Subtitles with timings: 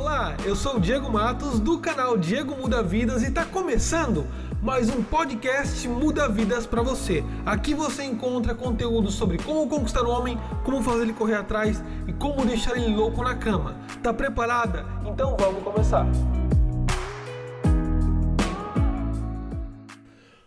[0.00, 4.26] Olá, eu sou o Diego Matos do canal Diego Muda Vidas e está começando
[4.62, 7.22] mais um podcast Muda Vidas para você.
[7.44, 12.14] Aqui você encontra conteúdo sobre como conquistar o homem, como fazer ele correr atrás e
[12.14, 13.76] como deixar ele louco na cama.
[14.02, 14.86] Tá preparada?
[15.04, 16.06] Então vamos começar.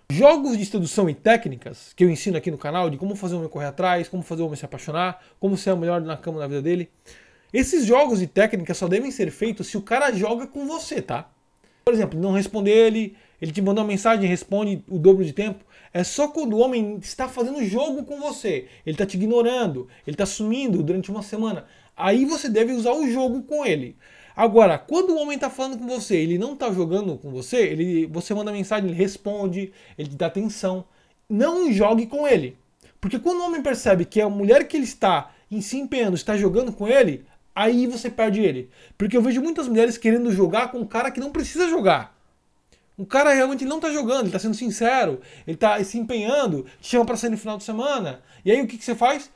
[0.10, 3.38] Jogos de sedução e técnicas que eu ensino aqui no canal de como fazer o
[3.38, 6.40] homem correr atrás, como fazer o homem se apaixonar, como ser o melhor na cama
[6.40, 6.90] na vida dele.
[7.54, 11.30] Esses jogos e técnicas só devem ser feitos se o cara joga com você, tá?
[11.86, 15.64] Por exemplo, não responder ele, ele te mandou uma mensagem responde o dobro de tempo.
[15.94, 20.16] É só quando o homem está fazendo jogo com você, ele está te ignorando, ele
[20.16, 21.66] está sumindo durante uma semana.
[21.96, 23.96] Aí você deve usar o jogo com ele.
[24.36, 28.08] Agora, quando o homem está falando com você, ele não está jogando com você, ele,
[28.08, 30.86] você manda mensagem, ele responde, ele te dá atenção.
[31.30, 32.58] Não jogue com ele.
[33.00, 36.36] Porque quando o homem percebe que a mulher que ele está em se empenhando está
[36.36, 37.26] jogando com ele,
[37.56, 38.70] aí você perde ele.
[38.98, 42.18] Porque eu vejo muitas mulheres querendo jogar com um cara que não precisa jogar.
[42.98, 46.90] Um cara realmente não tá jogando, ele tá sendo sincero, ele tá se empenhando, te
[46.90, 48.22] chama pra sair no final de semana.
[48.46, 49.32] E aí o que, que você faz?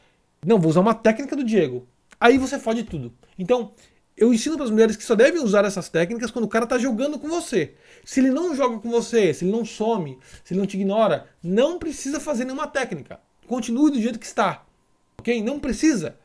[0.46, 1.88] Não, vou usar uma técnica do Diego.
[2.20, 3.12] Aí você fode tudo.
[3.38, 3.72] Então,
[4.16, 6.78] eu ensino para as mulheres que só devem usar essas técnicas quando o cara tá
[6.78, 7.76] jogando com você.
[8.04, 11.28] Se ele não joga com você, se ele não some, se ele não te ignora,
[11.44, 13.20] não precisa fazer nenhuma técnica.
[13.48, 14.66] Continue do jeito que está.
[15.20, 15.44] Ok?
[15.44, 16.16] Não precisa.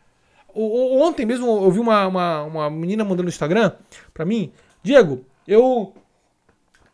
[0.54, 3.72] Ontem mesmo eu vi uma, uma, uma menina mandando no Instagram
[4.12, 5.94] pra mim, Diego, eu,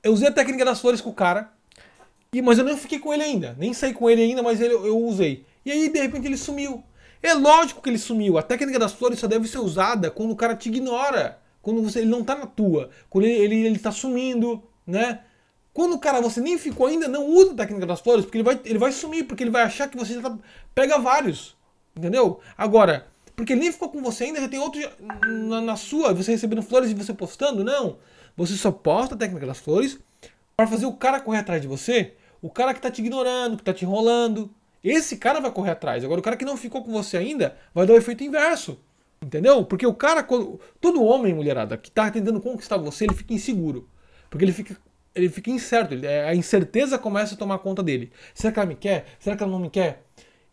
[0.02, 1.50] eu usei a técnica das flores com o cara,
[2.32, 4.74] e, mas eu não fiquei com ele ainda, nem saí com ele ainda, mas ele,
[4.74, 5.44] eu usei.
[5.64, 6.84] E aí de repente ele sumiu.
[7.22, 8.38] É lógico que ele sumiu.
[8.38, 12.00] A técnica das flores só deve ser usada quando o cara te ignora, quando você,
[12.00, 15.20] ele não tá na tua, quando ele, ele, ele tá sumindo, né?
[15.72, 18.44] Quando o cara você nem ficou ainda, não usa a técnica das flores, porque ele
[18.44, 20.38] vai, ele vai sumir, porque ele vai achar que você já tá,
[20.74, 21.56] pega vários.
[21.96, 22.40] Entendeu?
[22.56, 23.06] Agora,
[23.38, 24.80] porque ele nem ficou com você ainda, já tem outro
[25.48, 27.62] na, na sua, você recebendo flores e você postando.
[27.62, 27.98] Não.
[28.36, 29.96] Você só posta a técnica das flores
[30.56, 32.14] para fazer o cara correr atrás de você.
[32.42, 34.50] O cara que tá te ignorando, que tá te enrolando.
[34.82, 36.04] Esse cara vai correr atrás.
[36.04, 38.76] Agora, o cara que não ficou com você ainda vai dar o efeito inverso.
[39.22, 39.64] Entendeu?
[39.64, 40.26] Porque o cara,
[40.80, 43.88] todo homem, mulherada, que tá tentando conquistar você, ele fica inseguro.
[44.28, 44.76] Porque ele fica,
[45.14, 45.94] ele fica incerto.
[45.94, 48.10] Ele, a incerteza começa a tomar conta dele.
[48.34, 49.04] Será que ela me quer?
[49.20, 50.02] Será que ela não me quer?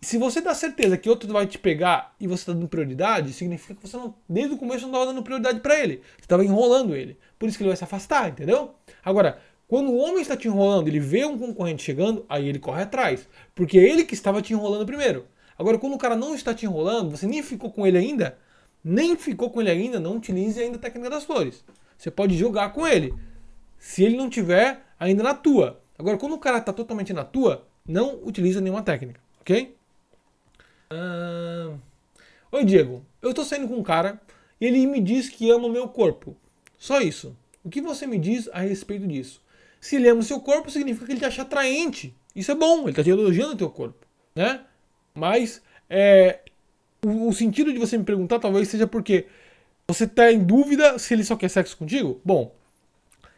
[0.06, 3.74] Se você dá certeza que outro vai te pegar e você está dando prioridade, significa
[3.74, 6.00] que você não, desde o começo não estava dando prioridade para ele.
[6.18, 7.18] Você estava enrolando ele.
[7.40, 8.76] Por isso que ele vai se afastar, entendeu?
[9.04, 12.84] Agora, quando o homem está te enrolando, ele vê um concorrente chegando, aí ele corre
[12.84, 13.28] atrás.
[13.56, 15.26] Porque é ele que estava te enrolando primeiro.
[15.58, 18.38] Agora, quando o cara não está te enrolando, você nem ficou com ele ainda,
[18.84, 21.66] nem ficou com ele ainda, não utilize ainda a técnica das flores.
[21.98, 23.12] Você pode jogar com ele.
[23.80, 25.82] Se ele não tiver ainda na tua.
[25.98, 29.76] Agora, quando o cara está totalmente na tua, não utiliza nenhuma técnica, ok?
[32.52, 33.06] Oi, Diego.
[33.22, 34.22] Eu estou saindo com um cara
[34.60, 36.36] e ele me diz que ama o meu corpo.
[36.78, 37.36] Só isso.
[37.64, 39.42] O que você me diz a respeito disso?
[39.82, 42.16] Se ele ama o seu corpo, significa que ele te acha atraente.
[42.36, 44.06] Isso é bom, ele está te elogiando o teu corpo.
[44.36, 44.62] Né?
[45.14, 46.40] Mas é,
[47.06, 49.28] o, o sentido de você me perguntar talvez seja porque
[49.88, 52.20] você está em dúvida se ele só quer sexo contigo?
[52.24, 52.56] Bom,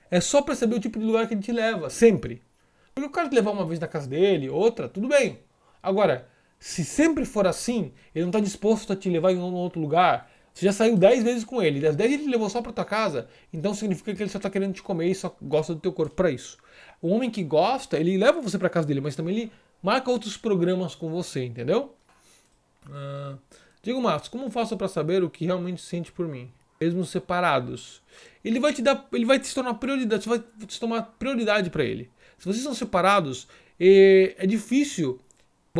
[0.09, 2.41] é só para saber o tipo de lugar que ele te leva, sempre.
[2.95, 5.39] Porque o cara te levar uma vez na casa dele, outra, tudo bem.
[5.83, 6.27] Agora,
[6.59, 10.29] se sempre for assim, ele não está disposto a te levar em um outro lugar,
[10.53, 12.85] você já saiu 10 vezes com ele, das 10 ele te levou só para tua
[12.85, 15.93] casa, então significa que ele só está querendo te comer e só gosta do teu
[15.93, 16.57] corpo para isso.
[16.99, 19.51] O homem que gosta, ele leva você para casa dele, mas também ele
[19.83, 21.95] marca outros programas com você, entendeu?
[22.87, 23.37] Uh,
[23.83, 26.51] Diego Matos, como faço para saber o que realmente sente por mim,
[26.81, 28.01] mesmo separados?
[28.43, 31.83] Ele vai te dar, ele vai te tornar prioridade, você vai te tomar prioridade para
[31.83, 32.09] ele.
[32.39, 33.47] Se vocês são separados,
[33.79, 35.19] é, é difícil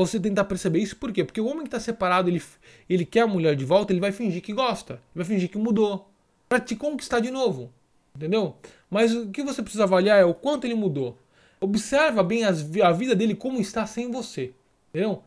[0.06, 1.24] você tentar perceber isso por quê?
[1.24, 2.42] Porque o homem que está separado, ele,
[2.90, 6.10] ele quer a mulher de volta, ele vai fingir que gosta, vai fingir que mudou,
[6.48, 7.72] para te conquistar de novo,
[8.16, 8.56] entendeu?
[8.90, 11.18] Mas o que você precisa avaliar é o quanto ele mudou.
[11.60, 14.54] Observa bem as, a vida dele como está sem você,
[14.90, 15.24] entendeu?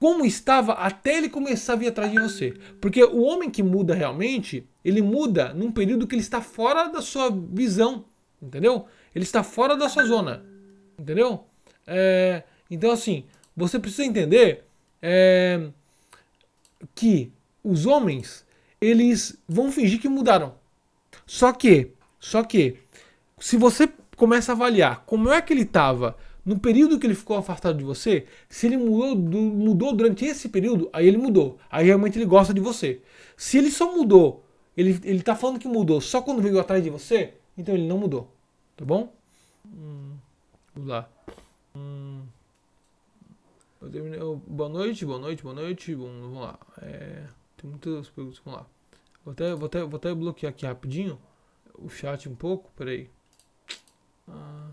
[0.00, 2.54] Como estava até ele começar a vir atrás de você.
[2.80, 7.00] Porque o homem que muda realmente, ele muda num período que ele está fora da
[7.00, 8.04] sua visão,
[8.42, 8.86] entendeu?
[9.14, 10.44] Ele está fora da sua zona,
[10.98, 11.44] entendeu?
[11.86, 13.24] É, então assim,
[13.56, 14.64] você precisa entender
[15.00, 15.68] é,
[16.94, 18.44] que os homens
[18.80, 20.54] eles vão fingir que mudaram.
[21.26, 22.78] Só que, só que,
[23.38, 27.36] se você começa a avaliar como é que ele estava no período que ele ficou
[27.36, 31.58] afastado de você, se ele mudou, mudou durante esse período, aí ele mudou.
[31.70, 33.00] Aí realmente ele gosta de você.
[33.36, 34.44] Se ele só mudou,
[34.76, 37.98] ele, ele tá falando que mudou só quando veio atrás de você, então ele não
[37.98, 38.30] mudou.
[38.76, 39.12] Tá bom?
[39.66, 40.12] Hum,
[40.74, 41.08] vamos lá.
[41.74, 42.13] Hum.
[43.84, 44.18] Eu terminei.
[44.46, 45.94] boa noite, boa noite, boa noite.
[45.94, 46.58] Bom, vamos lá.
[46.80, 48.40] É, tem muitas perguntas.
[48.42, 48.66] Vamos lá.
[49.22, 51.18] Vou até, vou, até, vou até bloquear aqui rapidinho.
[51.74, 53.10] o chat um pouco, peraí.
[54.26, 54.70] Ah,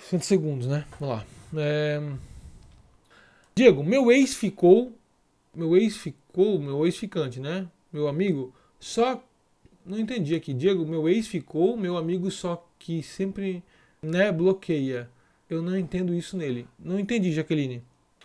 [0.00, 0.86] 60 segundos, né?
[1.00, 1.26] Vamos lá.
[1.56, 1.98] É...
[3.54, 4.92] Diego, meu ex ficou.
[5.54, 7.66] Meu ex ficou, meu ex-ficante, né?
[7.90, 9.24] Meu amigo, só.
[9.82, 10.52] Não entendi aqui.
[10.52, 13.64] Diego, meu ex ficou, meu amigo só que sempre
[14.02, 15.10] né, bloqueia.
[15.48, 16.68] Eu não entendo isso nele.
[16.78, 17.82] Não entendi, Jaqueline.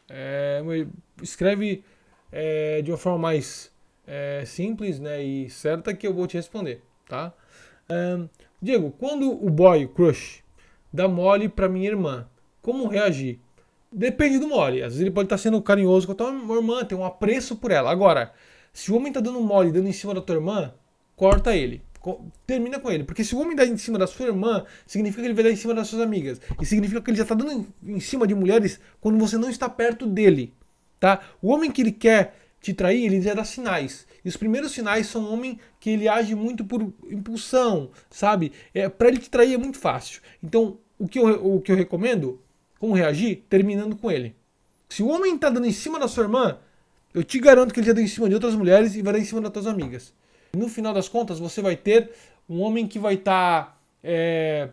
[0.09, 0.61] É,
[1.21, 1.83] escreve
[2.31, 3.71] é, de uma forma mais
[4.05, 7.33] é, simples né, e certa que eu vou te responder, tá?
[7.89, 8.19] É,
[8.61, 10.43] Diego, quando o boy, o crush,
[10.91, 12.27] dá mole pra minha irmã,
[12.61, 13.39] como reagir?
[13.91, 14.81] Depende do mole.
[14.81, 17.71] Às vezes ele pode estar sendo carinhoso com a tua irmã, tem um apreço por
[17.71, 17.91] ela.
[17.91, 18.33] Agora,
[18.71, 20.73] se o homem tá dando mole, dando em cima da tua irmã,
[21.15, 21.81] corta ele.
[22.45, 23.03] Termina com ele.
[23.03, 25.51] Porque se o homem dá em cima da sua irmã, significa que ele vai dar
[25.51, 26.41] em cima das suas amigas.
[26.61, 29.69] E significa que ele já tá dando em cima de mulheres quando você não está
[29.69, 30.53] perto dele.
[30.99, 31.21] Tá?
[31.41, 34.07] O homem que ele quer te trair, ele já dá sinais.
[34.23, 38.53] E os primeiros sinais são um homem que ele age muito por impulsão, sabe?
[38.73, 40.21] É, para ele te trair é muito fácil.
[40.41, 42.41] Então, o que eu, o que eu recomendo
[42.79, 43.43] como reagir?
[43.49, 44.33] Terminando com ele.
[44.87, 46.57] Se o homem está dando em cima da sua irmã,
[47.13, 49.19] eu te garanto que ele já deu em cima de outras mulheres e vai dar
[49.19, 50.13] em cima das tuas amigas.
[50.55, 52.11] No final das contas, você vai ter
[52.47, 54.69] um homem que vai estar tá, é,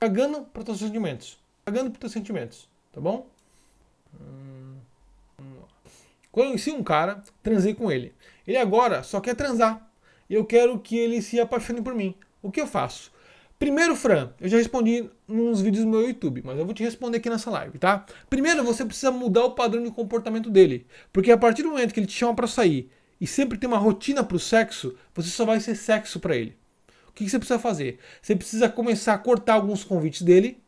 [0.00, 1.38] cagando para teus sentimentos.
[1.66, 3.26] Cagando para teus sentimentos, tá bom?
[6.30, 8.14] Conheci um cara, transei com ele.
[8.46, 9.86] Ele agora só quer transar.
[10.30, 12.14] Eu quero que ele se apaixone por mim.
[12.42, 13.12] O que eu faço?
[13.58, 17.18] Primeiro, Fran, eu já respondi nos vídeos do meu YouTube, mas eu vou te responder
[17.18, 18.06] aqui nessa live, tá?
[18.30, 20.86] Primeiro, você precisa mudar o padrão de comportamento dele.
[21.12, 22.90] Porque a partir do momento que ele te chama para sair
[23.22, 26.56] e sempre tem uma rotina pro sexo, você só vai ser sexo para ele.
[27.08, 28.00] O que, que você precisa fazer?
[28.20, 30.60] Você precisa começar a cortar alguns convites dele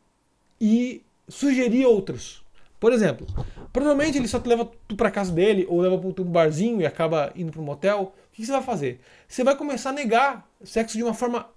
[0.61, 2.45] e sugerir outros.
[2.79, 3.27] Por exemplo,
[3.73, 6.85] provavelmente ele só te leva tu para casa dele ou leva para um barzinho e
[6.85, 8.15] acaba indo para um motel.
[8.29, 9.01] O que você vai fazer?
[9.27, 11.49] Você vai começar a negar sexo de uma forma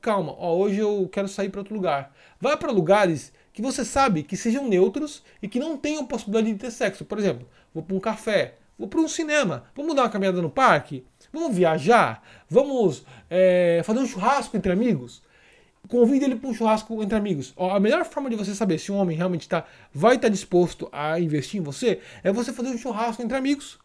[0.00, 2.16] calma, ó, hoje eu quero sair para outro lugar.
[2.40, 6.58] Vai para lugares que você sabe que sejam neutros e que não tenham possibilidade de
[6.58, 7.04] ter sexo.
[7.04, 10.50] Por exemplo, vou para um café, vou para um cinema, vamos dar uma caminhada no
[10.50, 15.22] parque, vamos viajar, vamos é, fazer um churrasco entre amigos.
[15.88, 17.52] Convide ele para um churrasco entre amigos.
[17.56, 20.32] Ó, a melhor forma de você saber se um homem realmente tá, vai estar tá
[20.32, 23.78] disposto a investir em você é você fazer um churrasco entre amigos.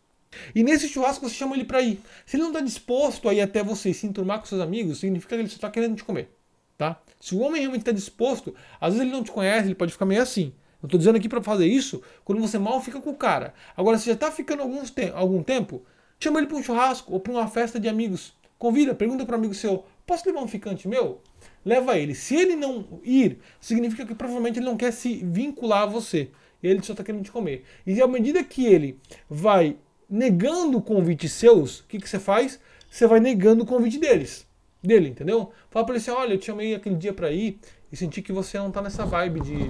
[0.56, 2.02] E nesse churrasco você chama ele para ir.
[2.26, 5.00] Se ele não está disposto a ir até você e se enturmar com seus amigos,
[5.00, 6.36] significa que ele só está querendo te comer.
[6.78, 7.00] Tá?
[7.20, 10.06] Se o homem realmente está disposto, às vezes ele não te conhece, ele pode ficar
[10.06, 10.54] meio assim.
[10.82, 13.54] Eu estou dizendo aqui para fazer isso quando você mal fica com o cara.
[13.78, 15.84] Agora, se já está ficando alguns te algum tempo,
[16.20, 18.34] chama ele para um churrasco ou para uma festa de amigos.
[18.58, 21.22] Convida, pergunta para amigo seu: posso levar um ficante meu?
[21.64, 22.16] Leva ele.
[22.16, 26.30] Se ele não ir, significa que provavelmente ele não quer se vincular a você.
[26.62, 27.64] Ele só está querendo te comer.
[27.86, 29.00] E à medida que ele
[29.30, 29.78] vai
[30.10, 32.60] negando convites seus, o que, que você faz?
[32.90, 34.46] Você vai negando o convite deles.
[34.84, 35.52] Dele, entendeu?
[35.70, 37.60] Fala pra ele assim, olha, eu te chamei aquele dia pra ir
[37.92, 39.68] e senti que você não tá nessa vibe de,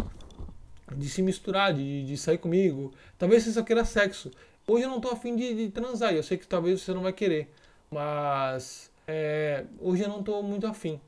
[0.96, 2.94] de se misturar, de, de sair comigo.
[3.18, 4.32] Talvez você só queira sexo.
[4.68, 7.14] Hoje eu não tô afim de, de transar, eu sei que talvez você não vai
[7.14, 7.52] querer.
[7.90, 11.00] Mas é, hoje eu não tô muito afim.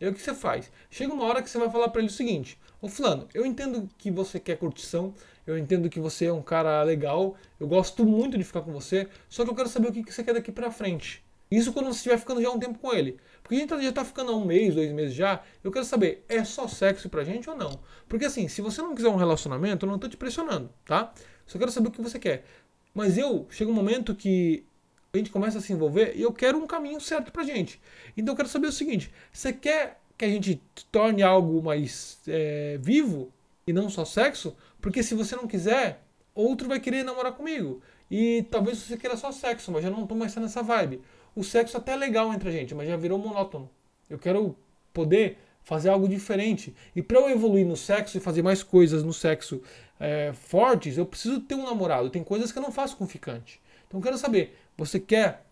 [0.00, 0.70] E aí o que você faz?
[0.90, 3.88] Chega uma hora que você vai falar para ele o seguinte: Ô Fulano, eu entendo
[3.98, 5.14] que você quer curtição,
[5.46, 9.08] eu entendo que você é um cara legal, eu gosto muito de ficar com você,
[9.28, 11.22] só que eu quero saber o que você quer daqui pra frente.
[11.50, 13.18] Isso quando você estiver ficando já um tempo com ele.
[13.44, 16.24] Porque a gente já tá ficando há um mês, dois meses já, eu quero saber,
[16.30, 17.78] é só sexo pra gente ou não?
[18.08, 21.12] Porque assim, se você não quiser um relacionamento, eu não tô te pressionando, tá?
[21.46, 22.46] Só quero saber o que você quer.
[22.94, 24.64] Mas eu, chega um momento que
[25.12, 27.78] a gente começa a se envolver e eu quero um caminho certo pra gente.
[28.16, 32.78] Então eu quero saber o seguinte: você quer que a gente torne algo mais é,
[32.80, 33.30] vivo
[33.66, 34.56] e não só sexo?
[34.80, 36.02] Porque se você não quiser,
[36.34, 37.82] outro vai querer namorar comigo.
[38.10, 41.02] E talvez você queira só sexo, mas já não tô mais nessa vibe.
[41.34, 43.68] O sexo até é legal entre a gente, mas já virou monótono.
[44.08, 44.56] Eu quero
[44.92, 46.74] poder fazer algo diferente.
[46.94, 49.62] E para eu evoluir no sexo e fazer mais coisas no sexo
[49.98, 52.10] é, fortes, eu preciso ter um namorado.
[52.10, 53.60] Tem coisas que eu não faço com ficante.
[53.88, 55.44] Então eu quero saber, você quer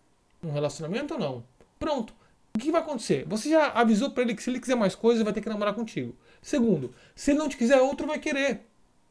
[0.42, 1.44] um relacionamento ou não?
[1.78, 2.14] Pronto.
[2.54, 3.24] O que vai acontecer?
[3.26, 5.74] Você já avisou para ele que se ele quiser mais coisas, vai ter que namorar
[5.74, 6.14] contigo.
[6.42, 8.60] Segundo, se ele não te quiser, outro vai querer.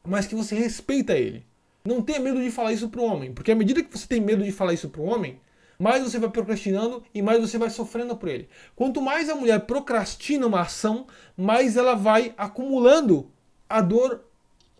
[0.04, 1.44] Mas que você respeita ele.
[1.84, 3.32] Não tenha medo de falar isso pro homem.
[3.32, 5.40] Porque à medida que você tem medo de falar isso pro homem,
[5.82, 8.48] mais você vai procrastinando e mais você vai sofrendo por ele.
[8.76, 13.28] Quanto mais a mulher procrastina uma ação, mais ela vai acumulando
[13.68, 14.24] a dor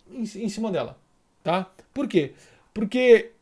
[0.09, 0.97] em, em cima dela.
[1.43, 1.69] Tá?
[1.93, 2.35] Por quê?
[2.73, 3.33] Porque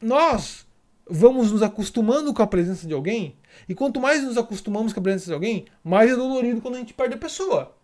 [0.00, 0.66] nós
[1.06, 3.36] vamos nos acostumando com a presença de alguém,
[3.68, 6.78] e quanto mais nos acostumamos com a presença de alguém, mais é dolorido quando a
[6.78, 7.76] gente perde a pessoa.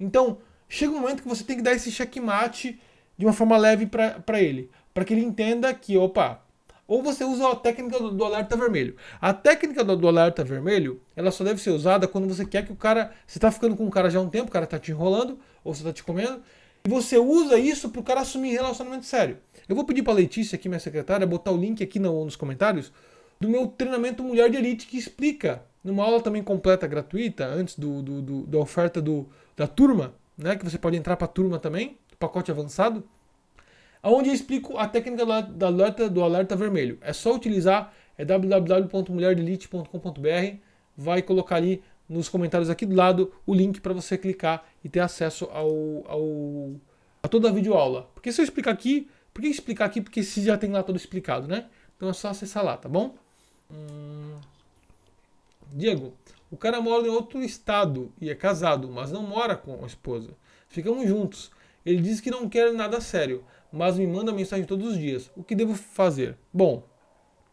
[0.00, 2.80] Então, chega um momento que você tem que dar esse checkmate
[3.16, 6.42] de uma forma leve para ele, para que ele entenda que, opa,
[6.92, 8.94] ou você usa a técnica do, do alerta vermelho.
[9.18, 12.70] A técnica do, do, alerta vermelho, ela só deve ser usada quando você quer que
[12.70, 13.12] o cara.
[13.26, 15.38] Você está ficando com o cara já há um tempo, o cara está te enrolando,
[15.64, 16.42] ou você está te comendo,
[16.84, 19.38] e você usa isso para o cara assumir relacionamento sério.
[19.66, 22.92] Eu vou pedir para Letícia, aqui, minha secretária, botar o link aqui no, nos comentários
[23.40, 28.02] do meu treinamento Mulher de Elite que explica, numa aula também completa, gratuita, antes do,
[28.02, 31.58] do, do da oferta do, da turma, né, que você pode entrar para a turma
[31.58, 33.02] também, pacote avançado
[34.10, 36.98] onde eu explico a técnica do alerta, do alerta vermelho.
[37.00, 40.56] É só utilizar, é www.mulherdelite.com.br,
[40.96, 45.00] vai colocar ali nos comentários aqui do lado o link para você clicar e ter
[45.00, 46.72] acesso ao, ao,
[47.22, 48.10] a toda a videoaula.
[48.14, 50.00] Porque se eu explicar aqui, por que explicar aqui?
[50.00, 51.66] Porque se já tem lá todo explicado, né?
[51.96, 53.14] Então é só acessar lá, tá bom?
[53.70, 54.38] Hum...
[55.72, 56.12] Diego,
[56.50, 60.30] o cara mora em outro estado e é casado, mas não mora com a esposa.
[60.68, 61.50] Ficamos juntos.
[61.84, 65.30] Ele diz que não quer nada sério, mas me manda mensagem todos os dias.
[65.36, 66.36] O que devo fazer?
[66.52, 66.86] Bom,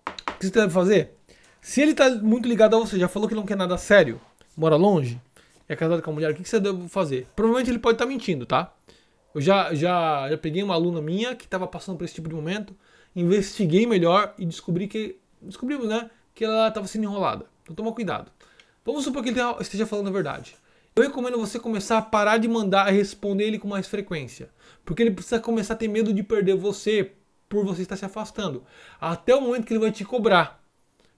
[0.08, 1.16] o que você deve fazer?
[1.62, 4.20] Se ele está muito ligado a você, já falou que não quer nada sério,
[4.56, 5.22] mora longe,
[5.68, 7.28] é casado com a mulher, o que você deve fazer?
[7.36, 8.74] Provavelmente ele pode estar tá mentindo, tá?
[9.34, 12.36] Eu já, já, já peguei uma aluna minha que estava passando por esse tipo de
[12.36, 12.76] momento,
[13.16, 15.18] investiguei melhor e descobri que.
[15.42, 16.10] Descobrimos, né?
[16.34, 17.46] Que ela estava sendo enrolada.
[17.64, 18.32] Então toma cuidado.
[18.84, 20.56] Vamos supor que ele esteja falando a verdade.
[21.00, 24.50] Eu recomendo você começar a parar de mandar e responder ele com mais frequência.
[24.84, 27.14] Porque ele precisa começar a ter medo de perder você
[27.48, 28.66] por você estar se afastando.
[29.00, 30.62] Até o momento que ele vai te cobrar.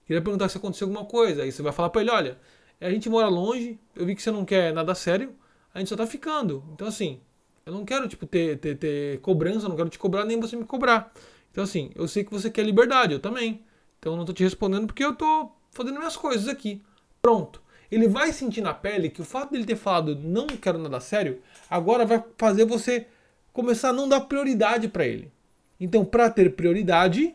[0.08, 1.42] Ele vai perguntar se aconteceu alguma coisa.
[1.42, 2.38] Aí você vai falar para ele: olha,
[2.80, 5.34] a gente mora longe, eu vi que você não quer nada sério,
[5.74, 6.62] a gente só tá ficando.
[6.72, 7.20] Então, assim,
[7.66, 10.54] eu não quero tipo, ter, ter, ter cobrança, eu não quero te cobrar nem você
[10.54, 11.12] me cobrar.
[11.50, 13.64] Então, assim, eu sei que você quer liberdade, eu também.
[13.98, 16.80] Então, eu não tô te respondendo porque eu tô fazendo minhas coisas aqui.
[17.20, 17.60] Pronto
[17.92, 21.42] ele vai sentir na pele que o fato dele ter falado não quero nada sério,
[21.68, 23.06] agora vai fazer você
[23.52, 25.30] começar a não dar prioridade para ele.
[25.78, 27.34] Então, para ter prioridade,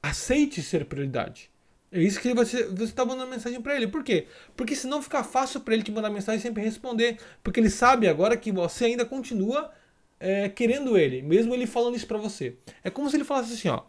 [0.00, 1.50] aceite ser prioridade.
[1.90, 3.88] É isso que você está mandando mensagem para ele.
[3.88, 4.26] Por quê?
[4.56, 7.18] Porque senão fica fácil para ele te mandar mensagem e sempre responder.
[7.42, 9.72] Porque ele sabe agora que você ainda continua
[10.20, 12.56] é, querendo ele, mesmo ele falando isso para você.
[12.84, 13.82] É como se ele falasse assim: ó,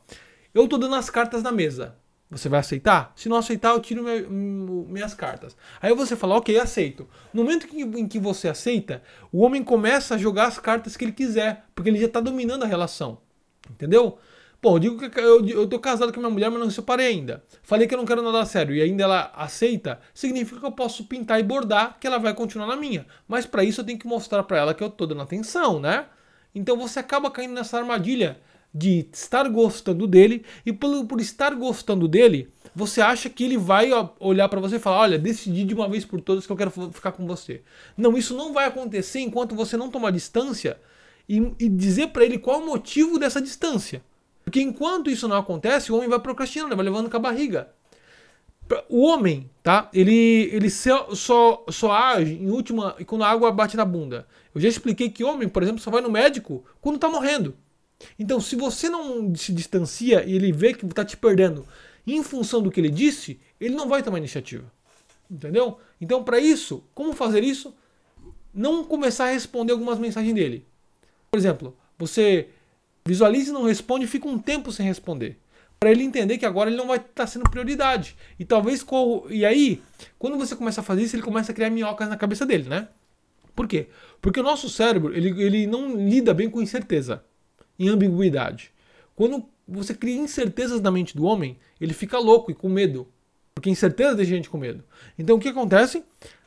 [0.53, 1.95] eu estou dando as cartas na mesa.
[2.29, 3.13] Você vai aceitar?
[3.15, 5.55] Se não aceitar, eu tiro minha, minhas cartas.
[5.81, 7.07] Aí você fala, ok, aceito.
[7.33, 11.13] No momento em que você aceita, o homem começa a jogar as cartas que ele
[11.13, 13.19] quiser, porque ele já está dominando a relação.
[13.69, 14.17] Entendeu?
[14.61, 17.43] Bom, eu digo que eu, eu tô casado com minha mulher, mas não separei ainda.
[17.61, 21.05] Falei que eu não quero nada sério e ainda ela aceita, significa que eu posso
[21.05, 23.05] pintar e bordar, que ela vai continuar na minha.
[23.27, 26.07] Mas para isso eu tenho que mostrar para ela que eu tô dando atenção, né?
[26.55, 28.39] Então você acaba caindo nessa armadilha
[28.77, 33.89] de estar gostando dele e por, por estar gostando dele, você acha que ele vai
[34.19, 36.71] olhar para você e falar: Olha, decidi de uma vez por todas que eu quero
[36.91, 37.61] ficar com você.
[37.97, 40.79] Não, isso não vai acontecer enquanto você não tomar distância
[41.27, 44.03] e, e dizer para ele qual o motivo dessa distância.
[44.43, 47.69] Porque enquanto isso não acontece, o homem vai procrastinando, vai levando com a barriga.
[48.89, 49.89] O homem, tá?
[49.93, 54.27] Ele, ele só, só, só age em última quando a água bate na bunda.
[54.53, 57.55] Eu já expliquei que homem, por exemplo, só vai no médico quando tá morrendo.
[58.17, 61.65] Então, se você não se distancia e ele vê que está te perdendo
[62.05, 64.71] em função do que ele disse, ele não vai tomar iniciativa.
[65.29, 65.77] Entendeu?
[65.99, 67.75] Então, para isso, como fazer isso?
[68.53, 70.65] Não começar a responder algumas mensagens dele.
[71.29, 72.49] Por exemplo, você
[73.05, 75.37] visualiza e não responde e fica um tempo sem responder.
[75.79, 78.15] Para ele entender que agora ele não vai estar tá sendo prioridade.
[78.39, 78.85] E talvez.
[79.29, 79.81] E aí,
[80.17, 82.87] quando você começa a fazer isso, ele começa a criar minhocas na cabeça dele, né?
[83.55, 83.87] Por quê?
[84.21, 87.23] Porque o nosso cérebro ele, ele não lida bem com incerteza
[87.79, 88.71] em ambiguidade.
[89.15, 93.07] Quando você cria incertezas na mente do homem, ele fica louco e com medo.
[93.53, 94.83] Porque incerteza deixa a gente com medo.
[95.17, 96.03] Então o que acontece?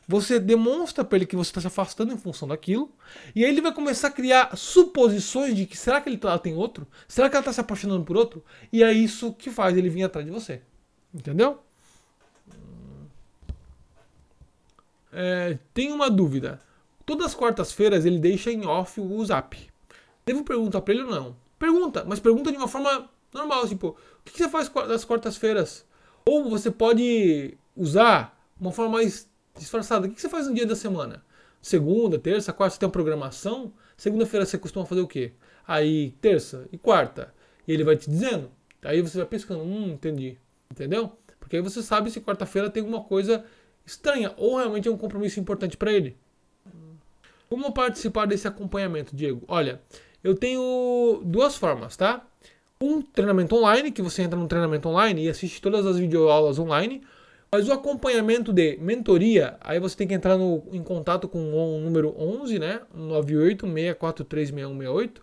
[0.07, 2.93] Você demonstra para ele que você está se afastando em função daquilo,
[3.33, 6.57] e aí ele vai começar a criar suposições de que será que ele tá, tem
[6.57, 6.85] outro?
[7.07, 8.45] Será que ela está se apaixonando por outro?
[8.73, 10.63] E é isso que faz ele vir atrás de você.
[11.15, 11.61] Entendeu?
[15.13, 16.61] É, tem uma dúvida.
[17.07, 19.70] Todas as quartas-feiras ele deixa em off o zap.
[20.31, 21.37] Devo perguntar pra ele ou não?
[21.59, 23.89] Pergunta, mas pergunta de uma forma normal, tipo,
[24.21, 25.85] o que você faz nas quartas-feiras?
[26.25, 30.07] Ou você pode usar uma forma mais disfarçada.
[30.07, 31.25] O que você faz no dia da semana?
[31.61, 33.73] Segunda, terça, quarta, você tem uma programação.
[33.97, 35.33] Segunda-feira você costuma fazer o quê?
[35.67, 37.35] Aí, terça e quarta.
[37.67, 38.53] E ele vai te dizendo.
[38.85, 39.65] Aí você vai pescando.
[39.65, 40.39] Hum, entendi.
[40.71, 41.11] Entendeu?
[41.41, 43.45] Porque aí você sabe se quarta-feira tem alguma coisa
[43.85, 44.33] estranha.
[44.37, 46.17] Ou realmente é um compromisso importante para ele.
[47.49, 49.43] Como participar desse acompanhamento, Diego?
[49.49, 49.81] Olha,
[50.23, 52.27] eu tenho duas formas, tá?
[52.81, 57.03] Um treinamento online, que você entra no treinamento online e assiste todas as videoaulas online.
[57.53, 61.81] Mas o acompanhamento de mentoria, aí você tem que entrar no, em contato com o
[61.81, 62.81] número 11, né?
[62.95, 65.23] 98 643 6168.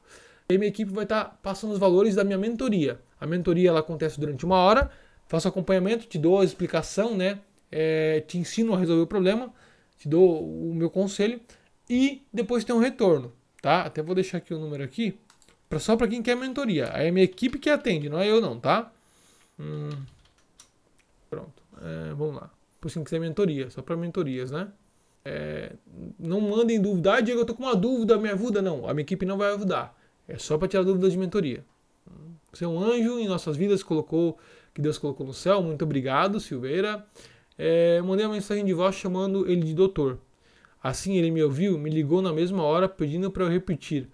[0.49, 2.99] E minha equipe vai estar tá passando os valores da minha mentoria.
[3.19, 4.89] A mentoria ela acontece durante uma hora,
[5.25, 7.39] faço acompanhamento, te dou a explicação, né?
[7.71, 9.53] É, te ensino a resolver o problema,
[9.97, 11.39] te dou o meu conselho
[11.89, 13.33] e depois tem um retorno,
[13.67, 13.81] tá?
[13.81, 15.19] Até vou deixar aqui o número aqui,
[15.67, 16.89] pra, só para quem quer mentoria.
[16.93, 18.89] Aí é minha equipe que atende, não é eu não, tá?
[19.59, 19.89] Hum,
[21.29, 22.50] pronto, é, vamos lá.
[22.79, 24.69] Por quem quiser mentoria, só para mentorias, né?
[25.25, 25.74] É,
[26.17, 27.15] não mandem dúvida.
[27.15, 28.62] Ah, Diego, eu tô com uma dúvida, me ajuda.
[28.62, 29.93] Não, a minha equipe não vai ajudar.
[30.25, 31.65] É só para tirar dúvidas de mentoria.
[32.53, 34.38] Você é um anjo em nossas vidas, colocou
[34.74, 35.62] que Deus colocou no céu.
[35.62, 37.05] Muito obrigado, Silveira.
[37.57, 40.19] É, mandei uma mensagem de voz chamando ele de doutor.
[40.81, 44.07] Assim ele me ouviu, me ligou na mesma hora pedindo para eu repetir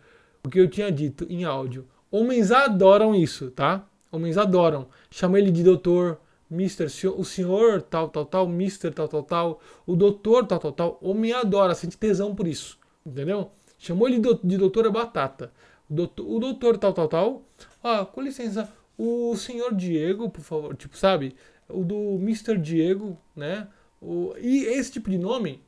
[0.45, 1.87] o que eu tinha dito em áudio.
[2.11, 3.87] Homens adoram isso, tá?
[4.11, 4.87] Homens adoram.
[5.09, 9.95] Chama ele de doutor, mister, o senhor tal, tal, tal, mister, tal, tal, tal, o
[9.95, 10.99] doutor, tal, tal, tal.
[11.01, 13.51] Homem adora, sente tesão por isso, entendeu?
[13.77, 15.51] Chamou ele de doutora batata.
[15.89, 17.43] O doutor, o doutor tal, tal, tal.
[17.83, 21.35] Ah, com licença, o senhor Diego, por favor, tipo, sabe?
[21.67, 22.57] O do Mr.
[22.57, 23.67] Diego, né?
[24.01, 25.61] O, e esse tipo de nome,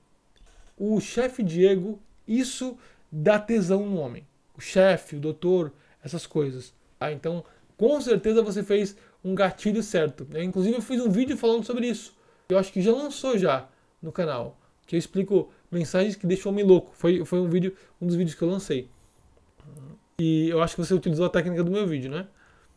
[0.78, 2.78] o chefe Diego, isso
[3.12, 4.26] dá tesão no homem.
[4.58, 5.72] O chefe, o doutor,
[6.04, 6.74] essas coisas.
[7.00, 7.44] Ah, então,
[7.78, 10.28] com certeza você fez um gatilho certo.
[10.34, 12.16] Eu, inclusive, eu fiz um vídeo falando sobre isso.
[12.50, 13.68] Eu acho que já lançou já
[14.02, 14.58] no canal.
[14.86, 16.92] Que eu explico mensagens que deixam o homem louco.
[16.94, 18.88] Foi, foi um vídeo, um dos vídeos que eu lancei.
[20.20, 22.28] E eu acho que você utilizou a técnica do meu vídeo, né?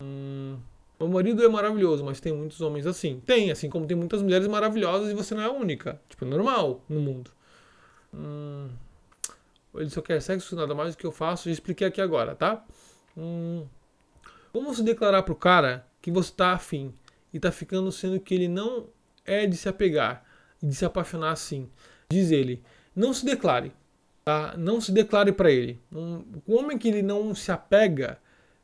[0.00, 0.56] Hum,
[0.98, 3.20] meu marido é maravilhoso, mas tem muitos homens assim.
[3.24, 6.00] Tem, assim como tem muitas mulheres maravilhosas e você não é a única.
[6.08, 7.30] Tipo, é normal no mundo.
[8.12, 8.68] Hum,
[9.74, 11.48] ele só quer sexo, nada mais do que eu faço.
[11.48, 12.64] Já expliquei aqui agora, tá?
[13.16, 13.66] Hum,
[14.52, 16.94] como se declarar pro cara que você tá afim
[17.32, 18.86] e tá ficando sendo que ele não
[19.24, 20.24] é de se apegar
[20.62, 21.68] e de se apaixonar assim?
[22.10, 22.62] Diz ele,
[22.94, 23.72] não se declare.
[24.24, 24.54] Tá?
[24.58, 25.80] Não se declare para ele.
[25.90, 28.18] Um, homem que ele não se apega,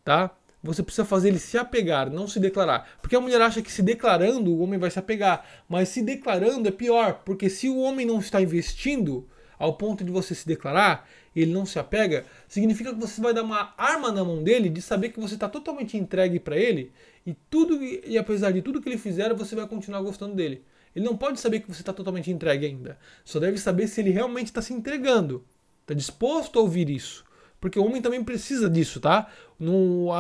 [0.05, 0.31] tá?
[0.63, 2.99] Você precisa fazer ele se apegar, não se declarar.
[3.01, 5.47] Porque a mulher acha que se declarando o homem vai se apegar.
[5.69, 9.27] Mas se declarando é pior, porque se o homem não está investindo
[9.59, 13.43] ao ponto de você se declarar, ele não se apega, significa que você vai dar
[13.43, 16.93] uma arma na mão dele de saber que você está totalmente entregue para ele
[17.27, 20.65] e tudo e apesar de tudo que ele fizer, você vai continuar gostando dele.
[20.95, 22.97] Ele não pode saber que você está totalmente entregue ainda.
[23.25, 25.45] Só deve saber se ele realmente está se entregando.
[25.85, 27.25] Tá disposto a ouvir isso.
[27.65, 29.27] Porque o homem também precisa disso, tá?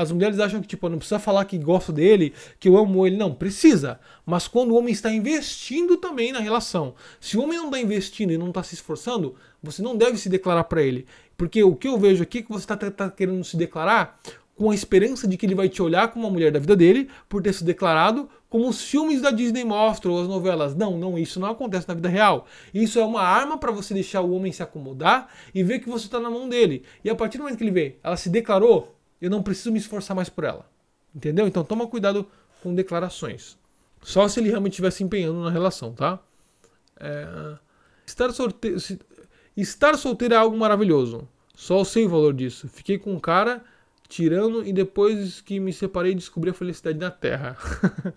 [0.00, 3.18] As mulheres acham que, tipo, não precisa falar que gosto dele, que eu amo ele.
[3.18, 4.00] Não, precisa.
[4.24, 6.94] Mas quando o homem está investindo também na relação.
[7.20, 10.30] Se o homem não está investindo e não está se esforçando, você não deve se
[10.30, 11.04] declarar para ele.
[11.36, 14.18] Porque o que eu vejo aqui é que você está tá querendo se declarar
[14.56, 17.10] com a esperança de que ele vai te olhar como uma mulher da vida dele,
[17.28, 20.76] por ter se declarado, como os filmes da Disney mostram, ou as novelas.
[20.76, 22.46] Não, não, isso não acontece na vida real.
[22.72, 26.04] Isso é uma arma para você deixar o homem se acomodar e ver que você
[26.04, 26.84] está na mão dele.
[27.02, 29.78] E a partir do momento que ele vê, ela se declarou, eu não preciso me
[29.80, 30.70] esforçar mais por ela.
[31.12, 31.48] Entendeu?
[31.48, 32.28] Então toma cuidado
[32.62, 33.58] com declarações.
[34.00, 36.20] Só se ele realmente estiver se empenhando na relação, tá?
[37.00, 37.56] É...
[38.06, 38.30] Estar,
[39.56, 41.28] Estar solteiro é algo maravilhoso.
[41.56, 42.68] Só eu sei o valor disso.
[42.68, 43.64] Fiquei com um cara
[44.08, 47.56] tirando e depois que me separei descobri a felicidade na Terra.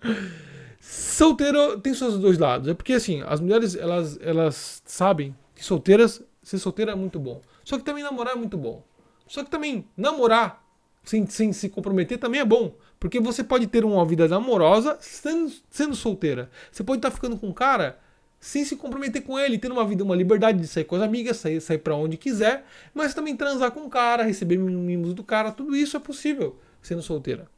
[0.80, 2.68] Solteiro tem seus dois lados.
[2.68, 7.40] É porque assim, as mulheres elas, elas sabem que solteiras, ser solteira é muito bom.
[7.64, 8.84] Só que também namorar é muito bom.
[9.26, 10.64] Só que também namorar
[11.04, 12.74] sem, sem se comprometer também é bom.
[13.00, 16.50] Porque você pode ter uma vida amorosa sendo, sendo solteira.
[16.70, 17.98] Você pode estar ficando com um cara
[18.40, 21.36] sem se comprometer com ele, tendo uma vida, uma liberdade de sair com as amigas,
[21.38, 25.50] sair, sair para onde quiser, mas também transar com o cara, receber mimos do cara,
[25.50, 27.48] tudo isso é possível sendo solteira.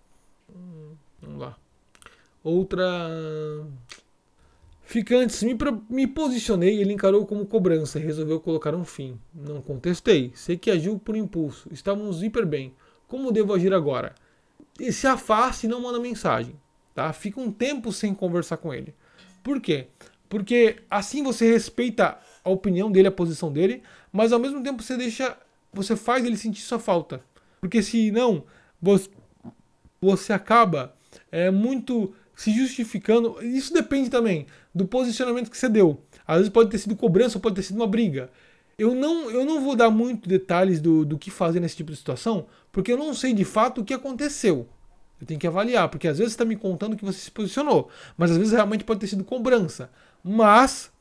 [0.55, 1.57] Hum, vamos lá.
[2.43, 2.87] Outra.
[4.83, 5.57] Ficantes, me,
[5.89, 9.21] me posicionei, ele encarou como cobrança e resolveu colocar um fim.
[9.33, 12.75] Não contestei, sei que agiu por impulso, estávamos hiper bem.
[13.07, 14.15] Como devo agir agora?
[14.81, 16.57] E se afaste e não manda mensagem.
[16.93, 17.13] Tá?
[17.13, 18.93] Fica um tempo sem conversar com ele.
[19.45, 19.87] Por quê?
[20.31, 24.97] Porque assim você respeita a opinião dele, a posição dele, mas ao mesmo tempo você
[24.97, 25.37] deixa.
[25.73, 27.21] Você faz ele sentir sua falta.
[27.61, 28.45] Porque se não,
[30.01, 30.95] você, acaba
[31.33, 33.43] é, muito se justificando.
[33.43, 36.01] Isso depende também do posicionamento que você deu.
[36.27, 38.31] Às vezes pode ter sido cobrança, pode ter sido uma briga.
[38.79, 41.99] Eu não, eu não vou dar muito detalhes do, do que fazer nesse tipo de
[41.99, 44.69] situação, porque eu não sei de fato o que aconteceu.
[45.21, 47.91] Eu tenho que avaliar, porque às vezes você está me contando que você se posicionou,
[48.17, 49.91] mas às vezes realmente pode ter sido cobrança.
[50.23, 50.93] Mas,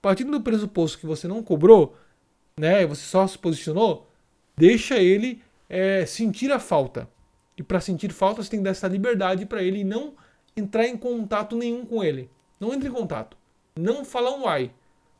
[0.00, 1.96] partindo do pressuposto que você não cobrou,
[2.58, 4.08] né, você só se posicionou,
[4.56, 7.08] deixa ele é, sentir a falta.
[7.56, 10.14] E para sentir falta, você tem que dar essa liberdade para ele não
[10.56, 12.30] entrar em contato nenhum com ele.
[12.58, 13.36] Não entre em contato.
[13.76, 14.70] Não falar um ai.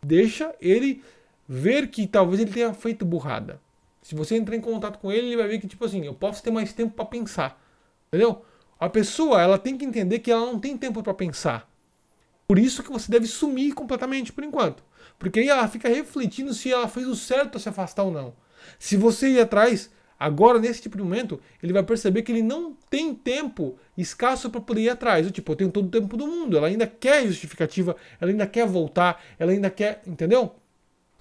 [0.03, 1.03] Deixa ele
[1.49, 3.61] ver que talvez ele tenha feito burrada.
[4.03, 6.43] Se você entrar em contato com ele, ele vai ver que, tipo assim, eu posso
[6.43, 7.61] ter mais tempo para pensar.
[8.09, 8.45] Entendeu?
[8.79, 11.69] A pessoa, ela tem que entender que ela não tem tempo para pensar.
[12.47, 14.83] Por isso que você deve sumir completamente por enquanto.
[15.19, 18.35] Porque aí ela fica refletindo se ela fez o certo a se afastar ou não.
[18.79, 22.77] Se você ir atrás, agora nesse tipo de momento, ele vai perceber que ele não
[22.89, 25.31] tem tempo escasso para poder ir atrás.
[25.31, 26.57] Tipo, eu tenho todo o tempo do mundo.
[26.57, 30.03] Ela ainda quer justificativa, ela ainda quer voltar, ela ainda quer.
[30.07, 30.55] Entendeu?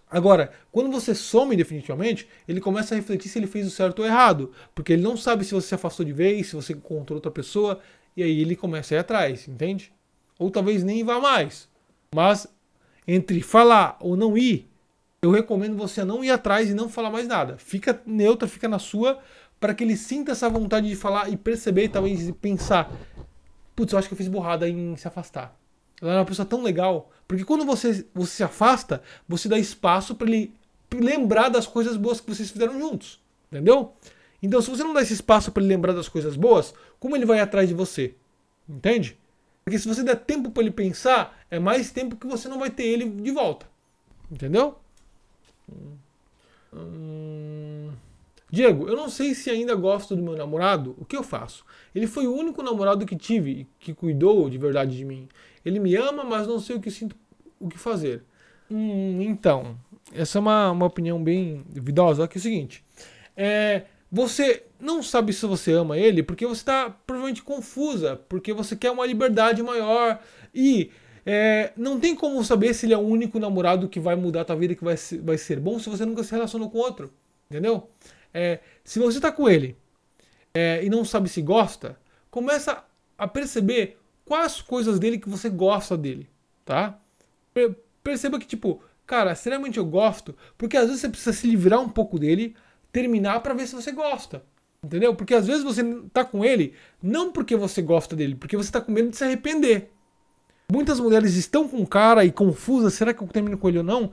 [0.09, 4.05] Agora, quando você some definitivamente, ele começa a refletir se ele fez o certo ou
[4.05, 4.51] errado.
[4.75, 7.79] Porque ele não sabe se você se afastou de vez, se você encontrou outra pessoa,
[8.15, 9.94] e aí ele começa a ir atrás, entende?
[10.37, 11.67] Ou talvez nem vá mais.
[12.13, 12.47] Mas
[13.07, 14.69] entre falar ou não ir,
[15.21, 17.57] eu recomendo você não ir atrás e não falar mais nada.
[17.57, 19.19] Fica neutra, fica na sua,
[19.59, 22.91] para que ele sinta essa vontade de falar e perceber, talvez pensar:
[23.75, 25.57] putz, eu acho que eu fiz burrada em se afastar.
[26.01, 27.11] Ela é uma pessoa tão legal.
[27.27, 30.53] Porque quando você, você se afasta, você dá espaço para ele
[30.93, 33.19] lembrar das coisas boas que vocês fizeram juntos.
[33.51, 33.93] Entendeu?
[34.41, 37.25] Então, se você não dá esse espaço para ele lembrar das coisas boas, como ele
[37.25, 38.15] vai atrás de você?
[38.67, 39.17] Entende?
[39.65, 42.69] Porque se você der tempo para ele pensar, é mais tempo que você não vai
[42.69, 43.65] ter ele de volta.
[44.31, 44.77] Entendeu?
[46.71, 47.89] Hum...
[48.51, 50.95] Diego, eu não sei se ainda gosto do meu namorado.
[50.99, 51.65] O que eu faço?
[51.95, 55.27] Ele foi o único namorado que tive que cuidou de verdade de mim.
[55.65, 57.15] Ele me ama, mas não sei o que sinto,
[57.59, 58.23] o que fazer.
[58.69, 59.75] Hum, então,
[60.13, 62.27] essa é uma, uma opinião bem vidosa.
[62.27, 62.85] Que é o seguinte:
[63.35, 63.83] é,
[64.15, 68.89] você não sabe se você ama ele porque você está provavelmente confusa, porque você quer
[68.89, 70.21] uma liberdade maior
[70.53, 70.89] e
[71.25, 74.45] é, não tem como saber se ele é o único namorado que vai mudar a
[74.45, 77.11] tua vida, que vai ser, vai ser bom, se você nunca se relacionou com outro.
[77.51, 77.89] Entendeu?
[78.33, 79.75] É, se você está com ele
[80.53, 81.99] é, e não sabe se gosta,
[82.31, 82.85] começa
[83.17, 86.29] a perceber quais coisas dele que você gosta dele,
[86.63, 86.97] tá?
[88.01, 91.89] Perceba que, tipo, cara, seriamente eu gosto, porque às vezes você precisa se livrar um
[91.89, 92.55] pouco dele,
[92.95, 94.41] terminar para ver se você gosta.
[94.81, 95.13] Entendeu?
[95.13, 98.79] Porque às vezes você tá com ele não porque você gosta dele, porque você tá
[98.79, 99.91] com medo de se arrepender.
[100.71, 104.11] Muitas mulheres estão com cara e confusas, será que eu termino com ele ou não?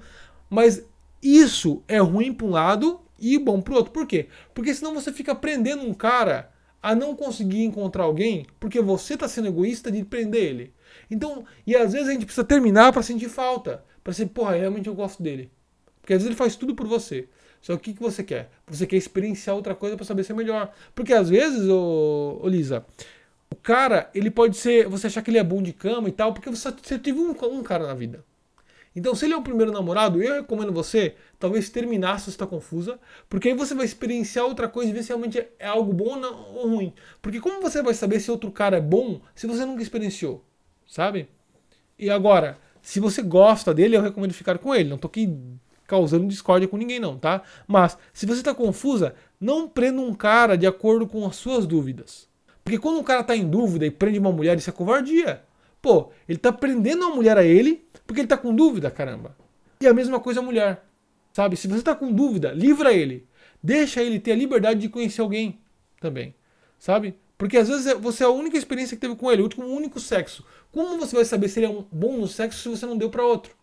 [0.51, 0.85] Mas
[1.23, 3.93] isso é ruim para um lado e bom para o outro.
[3.93, 4.27] Por quê?
[4.53, 6.51] Porque senão você fica prendendo um cara
[6.83, 10.75] a não conseguir encontrar alguém porque você está sendo egoísta de prender ele.
[11.09, 14.89] Então, e às vezes a gente precisa terminar para sentir falta, para ser, porra, realmente
[14.89, 15.53] eu gosto dele.
[16.01, 17.29] Porque às vezes ele faz tudo por você.
[17.63, 18.51] Só que o que você quer?
[18.67, 20.73] Você quer experienciar outra coisa para saber se é melhor.
[20.95, 22.85] Porque às vezes, ô, ô, Lisa,
[23.51, 24.89] o cara, ele pode ser.
[24.89, 27.31] Você achar que ele é bom de cama e tal, porque você, você teve um,
[27.31, 28.25] um cara na vida.
[28.95, 32.47] Então, se ele é o primeiro namorado, eu recomendo você talvez terminar se você está
[32.47, 32.99] confusa,
[33.29, 36.21] porque aí você vai experienciar outra coisa e ver se realmente é algo bom
[36.55, 36.93] ou ruim.
[37.23, 40.45] Porque como você vai saber se outro cara é bom se você nunca experienciou?
[40.87, 41.29] Sabe?
[41.99, 44.91] E agora, se você gosta dele, eu recomendo ficar com ele.
[44.91, 45.27] Não tô aqui
[45.87, 47.43] causando discórdia com ninguém, não, tá?
[47.67, 52.29] Mas, se você está confusa, não prenda um cara de acordo com as suas dúvidas.
[52.65, 55.43] Porque quando um cara está em dúvida e prende uma mulher, isso é covardia.
[55.81, 59.37] Pô, ele está prendendo uma mulher a ele porque ele está com dúvida, caramba.
[59.81, 60.85] E a mesma coisa a mulher.
[61.33, 61.57] Sabe?
[61.57, 63.27] Se você está com dúvida, livra ele.
[63.63, 65.61] Deixa ele ter a liberdade de conhecer alguém
[66.01, 66.35] também.
[66.79, 67.17] Sabe?
[67.37, 70.45] Porque às vezes você é a única experiência que teve com ele, o único sexo.
[70.71, 73.11] Como você vai saber se ele é um bom no sexo se você não deu
[73.11, 73.57] para outro?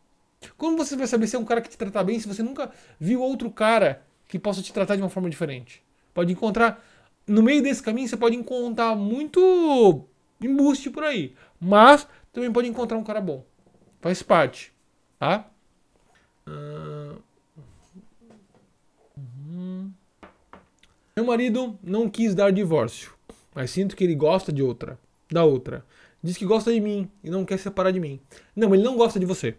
[0.57, 2.71] Como você vai saber se é um cara que te trata bem se você nunca
[2.99, 5.83] viu outro cara que possa te tratar de uma forma diferente?
[6.13, 6.83] Pode encontrar.
[7.27, 10.05] No meio desse caminho você pode encontrar muito
[10.41, 11.35] embuste por aí.
[11.59, 13.45] Mas também pode encontrar um cara bom.
[14.01, 14.73] Faz parte.
[15.17, 15.49] Tá?
[16.47, 17.21] Uh...
[19.17, 19.91] Uhum.
[21.15, 23.13] Meu marido não quis dar divórcio,
[23.53, 24.97] mas sinto que ele gosta de outra,
[25.29, 25.85] da outra.
[26.23, 28.21] Diz que gosta de mim e não quer separar de mim.
[28.55, 29.57] Não, ele não gosta de você.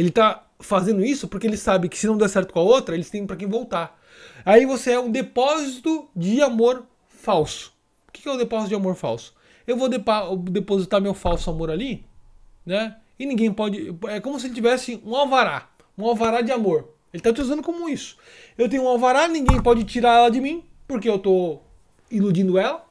[0.00, 2.94] Ele tá fazendo isso porque ele sabe que se não der certo com a outra,
[2.94, 4.00] eles têm para quem voltar.
[4.46, 7.74] Aí você é um depósito de amor falso.
[8.08, 9.34] O que é o um depósito de amor falso?
[9.66, 12.06] Eu vou depositar meu falso amor ali,
[12.64, 12.96] né?
[13.18, 13.94] E ninguém pode.
[14.08, 15.68] É como se ele tivesse um alvará.
[15.98, 16.94] Um alvará de amor.
[17.12, 18.16] Ele tá te usando como isso.
[18.56, 21.60] Eu tenho um alvará, ninguém pode tirar ela de mim, porque eu tô
[22.10, 22.86] iludindo ela.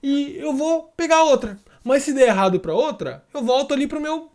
[0.00, 1.58] E eu vou pegar outra.
[1.82, 4.30] Mas se der errado para outra, eu volto ali pro meu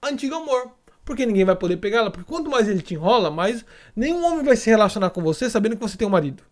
[0.00, 0.70] antigo amor
[1.04, 2.10] porque ninguém vai poder pegá-la.
[2.10, 3.64] Porque quanto mais ele te enrola, mais
[3.94, 6.42] nenhum homem vai se relacionar com você sabendo que você tem um marido.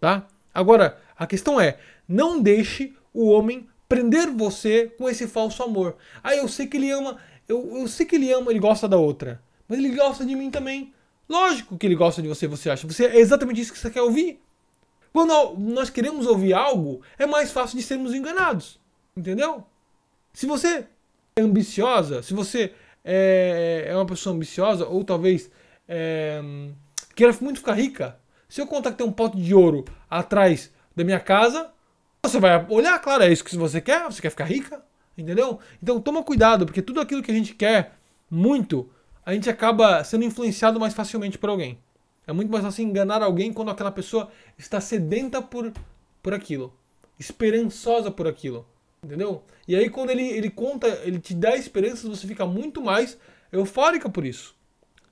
[0.00, 0.26] Tá?
[0.52, 5.96] Agora, a questão é: não deixe o homem prender você com esse falso amor.
[6.22, 7.16] Ah, eu sei que ele ama,
[7.48, 9.42] eu, eu sei que ele ama, ele gosta da outra.
[9.68, 10.92] Mas ele gosta de mim também.
[11.28, 12.86] Lógico que ele gosta de você, você acha.
[12.86, 14.40] Você, é exatamente isso que você quer ouvir.
[15.12, 18.80] Quando nós queremos ouvir algo, é mais fácil de sermos enganados.
[19.16, 19.64] Entendeu?
[20.32, 20.86] Se você
[21.36, 22.72] é ambiciosa, se você
[23.04, 25.50] é, é uma pessoa ambiciosa ou talvez
[25.88, 26.40] é,
[27.14, 28.18] queira muito ficar rica.
[28.48, 31.70] Se eu contar que tem um pote de ouro atrás da minha casa,
[32.22, 34.84] Você vai olhar, claro, é isso que você quer, você quer ficar rica,
[35.16, 35.58] entendeu?
[35.82, 37.94] Então toma cuidado, porque tudo aquilo que a gente quer
[38.30, 38.90] muito,
[39.24, 41.78] a gente acaba sendo influenciado mais facilmente por alguém.
[42.26, 45.72] É muito mais fácil enganar alguém quando aquela pessoa está sedenta por,
[46.22, 46.74] por aquilo,
[47.18, 48.66] esperançosa por aquilo,
[49.02, 49.42] entendeu?
[49.66, 53.18] E aí quando ele, ele conta, ele te dá esperanças, você fica muito mais
[53.52, 54.54] eufórica por isso,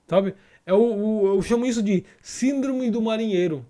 [0.07, 0.35] sabe?
[0.65, 3.65] É o, o eu chamo isso de síndrome do marinheiro.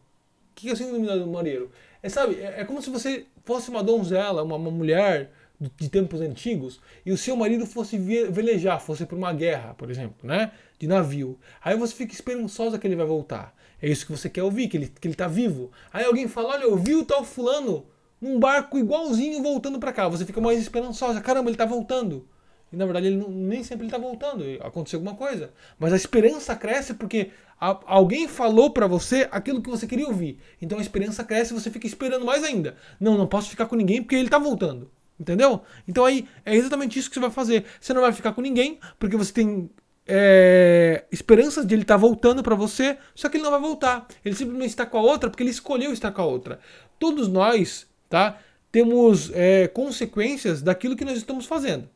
[0.51, 1.71] O que é síndrome do marinheiro?
[2.03, 6.21] É, sabe, é, é como se você fosse uma donzela, uma, uma mulher de, tempos
[6.21, 10.51] antigos, e o seu marido fosse velejar, fosse para uma guerra, por exemplo, né?
[10.77, 11.37] De navio.
[11.61, 13.53] Aí você fica esperançosa que ele vai voltar.
[13.81, 15.71] É isso que você quer ouvir, que ele, que ele tá vivo.
[15.91, 17.85] Aí alguém fala: Olha, eu vi o tal fulano
[18.21, 20.07] num barco igualzinho voltando para cá.
[20.07, 21.21] Você fica mais esperançosa.
[21.21, 22.27] Caramba, ele tá voltando.
[22.71, 24.43] E na verdade ele não, nem sempre ele tá voltando.
[24.61, 25.51] Aconteceu alguma coisa.
[25.77, 30.39] Mas a esperança cresce porque a, alguém falou para você aquilo que você queria ouvir.
[30.61, 32.75] Então a esperança cresce e você fica esperando mais ainda.
[32.99, 34.89] Não, não posso ficar com ninguém porque ele tá voltando.
[35.19, 35.61] Entendeu?
[35.87, 37.65] Então aí é exatamente isso que você vai fazer.
[37.81, 39.69] Você não vai ficar com ninguém, porque você tem
[40.07, 44.07] é, esperanças de ele estar tá voltando para você, só que ele não vai voltar.
[44.23, 46.59] Ele simplesmente está com a outra porque ele escolheu estar com a outra.
[46.97, 48.37] Todos nós, tá?
[48.71, 51.89] Temos é, consequências daquilo que nós estamos fazendo.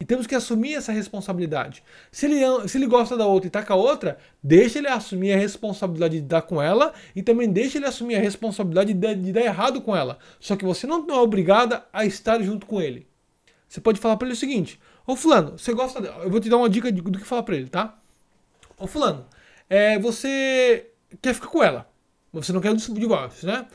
[0.00, 1.82] E temos que assumir essa responsabilidade.
[2.10, 5.34] Se ele, se ele gosta da outra e tá com a outra, deixa ele assumir
[5.34, 9.32] a responsabilidade de dar com ela e também deixa ele assumir a responsabilidade de, de
[9.32, 10.18] dar errado com ela.
[10.40, 13.06] Só que você não é obrigada a estar junto com ele.
[13.68, 16.00] Você pode falar para ele o seguinte: Ô Fulano, você gosta.
[16.00, 16.24] dela?
[16.24, 17.98] Eu vou te dar uma dica do que falar para ele, tá?
[18.78, 19.26] Ô Fulano,
[19.68, 20.86] é, você
[21.20, 21.86] quer ficar com ela.
[22.32, 23.66] Você não quer o divórcio, né?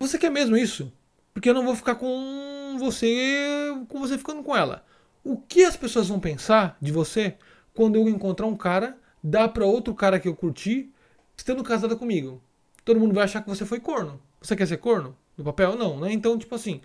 [0.00, 0.92] Você quer mesmo isso?
[1.38, 4.84] Porque eu não vou ficar com você com você ficando com ela.
[5.22, 7.36] O que as pessoas vão pensar de você
[7.72, 10.92] quando eu encontrar um cara, dar para outro cara que eu curti,
[11.36, 12.42] estando casada comigo?
[12.84, 14.20] Todo mundo vai achar que você foi corno.
[14.42, 15.16] Você quer ser corno?
[15.36, 15.76] No papel?
[15.76, 16.12] Não, né?
[16.12, 16.80] Então, tipo assim,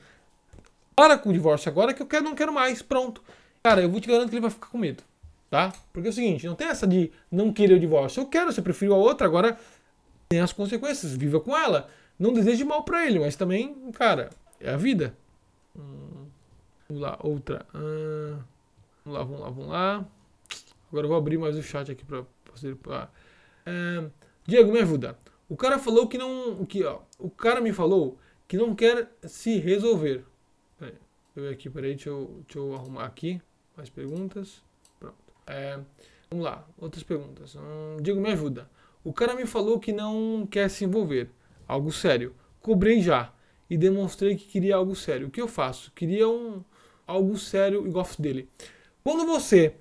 [0.95, 2.79] para com o divórcio agora que eu quero, não quero mais.
[2.83, 3.23] Pronto.
[3.63, 5.01] Cara, eu vou te garantir que ele vai ficar com medo.
[5.49, 5.73] Tá?
[5.91, 8.21] Porque é o seguinte, não tem essa de não querer o divórcio.
[8.21, 9.57] Eu quero, você preferiu a outra, agora
[10.29, 11.11] tem as consequências.
[11.11, 11.89] Viva com ela.
[12.19, 14.29] Não deseje mal para ele, mas também, cara,
[14.63, 15.15] é a vida.
[15.77, 16.27] Hum.
[16.87, 17.65] Vamos lá, outra.
[17.73, 18.39] Ah,
[19.03, 20.09] vamos lá, vamos lá, vamos lá.
[20.89, 22.23] Agora eu vou abrir mais o chat aqui para
[22.53, 22.75] você.
[22.87, 23.09] Ah,
[23.65, 24.09] é,
[24.45, 25.17] Diego, me ajuda.
[25.49, 26.65] O cara falou que não.
[26.65, 30.23] Que, ó, o cara me falou que não quer se resolver.
[30.77, 30.95] Peraí,
[31.35, 33.41] eu aqui, peraí, deixa eu, deixa eu arrumar aqui.
[33.75, 34.63] Mais perguntas.
[34.99, 35.15] Pronto.
[35.47, 35.79] É,
[36.29, 37.55] vamos lá, outras perguntas.
[37.55, 38.69] Hum, Diego, me ajuda.
[39.03, 41.29] O cara me falou que não quer se envolver.
[41.67, 42.35] Algo sério.
[42.61, 43.32] Cobrei já
[43.69, 45.27] e demonstrei que queria algo sério.
[45.27, 45.91] O que eu faço?
[45.95, 46.63] Queria um,
[47.07, 48.49] algo sério e gosto dele.
[49.03, 49.75] Quando você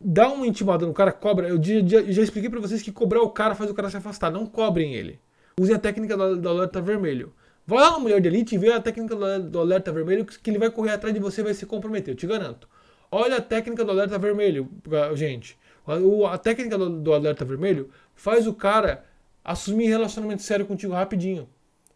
[0.00, 3.30] dá uma intimada no cara, cobra, eu já, já, expliquei para vocês que cobrar o
[3.30, 4.30] cara faz o cara se afastar.
[4.30, 5.18] Não cobrem ele.
[5.58, 7.32] Usem a técnica do, do alerta vermelho.
[7.66, 10.50] Vai lá no Mulher de Elite e vê a técnica do, do alerta vermelho que
[10.50, 12.68] ele vai correr atrás de você e vai se comprometer, eu te garanto.
[13.10, 14.68] Olha a técnica do alerta vermelho,
[15.14, 15.58] gente.
[15.86, 19.04] A, a técnica do, do alerta vermelho faz o cara
[19.44, 21.48] assumir relacionamento sério contigo rapidinho.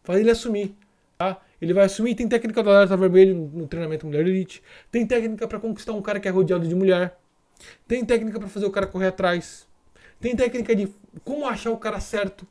[0.03, 0.75] Faz ele assumir.
[1.17, 1.41] Tá?
[1.61, 2.15] Ele vai assumir.
[2.15, 4.61] Tem técnica do alerta vermelho no treinamento Mulher Elite.
[4.91, 7.17] Tem técnica para conquistar um cara que é rodeado de mulher.
[7.87, 9.67] Tem técnica para fazer o cara correr atrás.
[10.19, 10.89] Tem técnica de
[11.23, 12.47] como achar o cara certo.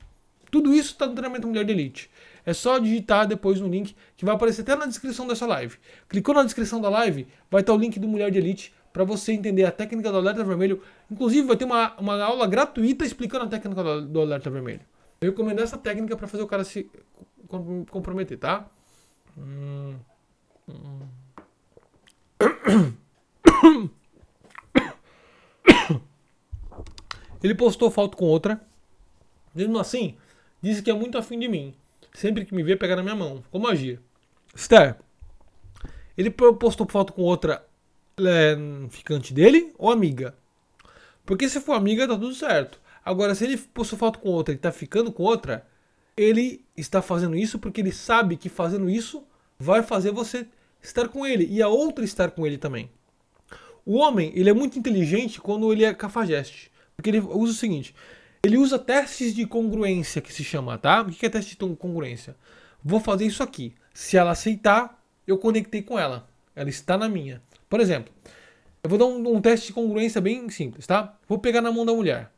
[0.50, 2.10] Tudo isso está no treinamento Mulher Elite.
[2.46, 5.76] É só digitar depois no link que vai aparecer até na descrição dessa live.
[6.08, 9.32] Clicou na descrição da live, vai estar o link do Mulher de Elite para você
[9.32, 10.80] entender a técnica do alerta vermelho.
[11.10, 14.82] Inclusive, vai ter uma, uma aula gratuita explicando a técnica do, do alerta vermelho.
[15.20, 16.88] Eu recomendo essa técnica para fazer o cara se
[17.90, 18.68] comprometer, tá?
[27.42, 28.60] Ele postou foto com outra.
[29.54, 30.16] Mesmo assim,
[30.62, 31.74] disse que é muito afim de mim.
[32.12, 33.44] Sempre que me vê, pegar na minha mão.
[33.50, 34.00] Como agir?
[34.54, 34.96] Esther,
[36.16, 37.66] ele postou foto com outra
[38.18, 38.56] é,
[38.88, 40.34] ficante dele ou amiga?
[41.26, 42.80] Porque se for amiga, tá tudo certo.
[43.04, 45.66] Agora, se ele postou foto com outra e tá ficando com outra,
[46.16, 49.24] ele está fazendo isso porque ele sabe que fazendo isso
[49.58, 50.46] vai fazer você
[50.82, 52.90] estar com ele e a outra estar com ele também.
[53.84, 57.94] O homem, ele é muito inteligente quando ele é cafajeste, porque ele usa o seguinte,
[58.42, 61.02] ele usa testes de congruência que se chama, tá?
[61.02, 62.36] O que é teste de congruência?
[62.82, 63.74] Vou fazer isso aqui.
[63.92, 66.28] Se ela aceitar, eu conectei com ela.
[66.54, 67.42] Ela está na minha.
[67.68, 68.12] Por exemplo,
[68.82, 71.16] eu vou dar um, um teste de congruência bem simples, tá?
[71.26, 72.30] Vou pegar na mão da mulher.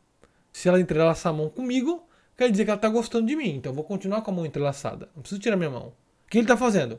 [0.52, 2.06] Se ela entrelaçar a mão comigo,
[2.36, 3.56] quer dizer que ela está gostando de mim.
[3.56, 5.08] Então eu vou continuar com a mão entrelaçada.
[5.14, 5.88] Não preciso tirar minha mão.
[6.26, 6.98] O que ele está fazendo?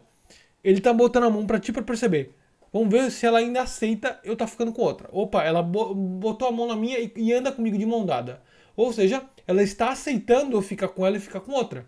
[0.63, 2.34] Ele está botando a mão para ti para perceber.
[2.71, 5.08] Vamos ver se ela ainda aceita eu tá ficando com outra.
[5.12, 8.41] Opa, ela botou a mão na minha e, anda comigo de mão dada.
[8.76, 11.88] Ou seja, ela está aceitando eu ficar com ela e ficar com outra.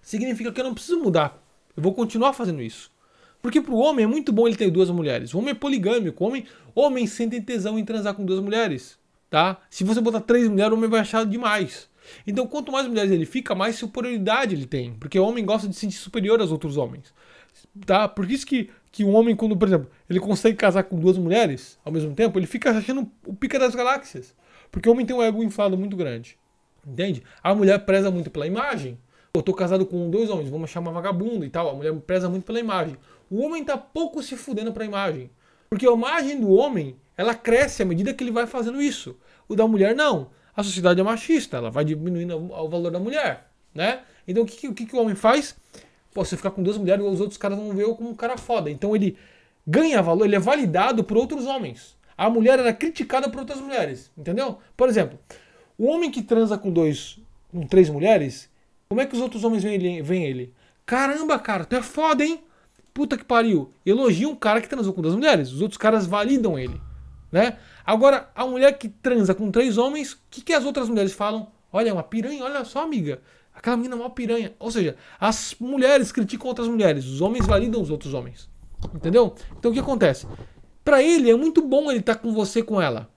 [0.00, 1.42] Significa que eu não preciso mudar.
[1.76, 2.90] Eu vou continuar fazendo isso.
[3.42, 5.34] Porque pro homem é muito bom ele ter duas mulheres.
[5.34, 9.58] O homem é poligâmico, o homem, homem sente tesão em transar com duas mulheres, tá?
[9.68, 11.88] Se você botar três mulheres, o homem vai achar demais.
[12.26, 14.94] Então, quanto mais mulheres ele fica, mais superioridade ele tem.
[14.94, 17.12] Porque o homem gosta de se sentir superior aos outros homens.
[17.86, 18.08] Tá?
[18.08, 21.78] Por isso que, que um homem, quando, por exemplo, ele consegue casar com duas mulheres
[21.84, 24.34] ao mesmo tempo, ele fica achando o pica das galáxias.
[24.70, 26.38] Porque o homem tem um ego inflado muito grande.
[26.86, 27.22] Entende?
[27.42, 28.98] A mulher preza muito pela imagem.
[29.32, 31.68] Eu tô casado com dois homens, vamos chamar vagabundo e tal.
[31.70, 32.96] A mulher preza muito pela imagem.
[33.30, 35.30] O homem tá pouco se fudendo pra imagem.
[35.68, 39.16] Porque a imagem do homem, ela cresce à medida que ele vai fazendo isso.
[39.48, 40.30] O da mulher, não.
[40.56, 44.00] A sociedade é machista, ela vai diminuindo o valor da mulher, né?
[44.26, 45.56] Então o que, o que, o homem faz?
[46.12, 48.38] Pô, você ficar com duas mulheres, os outros caras vão ver eu como um cara
[48.38, 48.70] foda.
[48.70, 49.16] Então ele
[49.66, 51.96] ganha valor, ele é validado por outros homens.
[52.16, 54.58] A mulher era criticada por outras mulheres, entendeu?
[54.76, 55.18] Por exemplo,
[55.76, 57.18] o homem que transa com dois,
[57.50, 58.48] com três mulheres,
[58.88, 60.02] como é que os outros homens veem ele?
[60.02, 60.54] Veem ele?
[60.86, 62.40] Caramba, cara, tu é foda, hein?
[62.92, 63.72] Puta que pariu.
[63.84, 65.50] Elogia um cara que transou com duas mulheres.
[65.50, 66.80] Os outros caras validam ele,
[67.34, 67.58] né?
[67.84, 71.48] Agora, a mulher que transa com três homens, o que, que as outras mulheres falam?
[71.72, 73.20] Olha, é uma piranha, olha só, amiga.
[73.52, 74.52] Aquela menina é uma piranha.
[74.56, 78.48] Ou seja, as mulheres criticam outras mulheres, os homens validam os outros homens.
[78.94, 79.34] Entendeu?
[79.58, 80.28] Então o que acontece?
[80.84, 83.10] Para ele é muito bom ele estar tá com você com ela.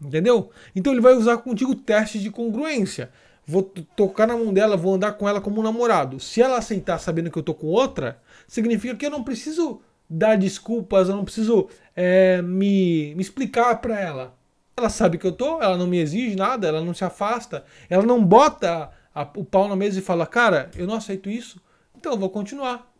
[0.00, 0.50] Entendeu?
[0.72, 3.10] Então ele vai usar contigo testes de congruência.
[3.44, 6.20] Vou tocar na mão dela, vou andar com ela como um namorado.
[6.20, 10.36] Se ela aceitar sabendo que eu tô com outra, significa que eu não preciso dar
[10.36, 14.34] desculpas, eu não preciso é, me, me explicar para ela.
[14.76, 18.04] Ela sabe que eu tô, ela não me exige nada, ela não se afasta, ela
[18.04, 21.60] não bota a, o pau na mesa e fala, cara, eu não aceito isso,
[21.96, 22.92] então eu vou continuar.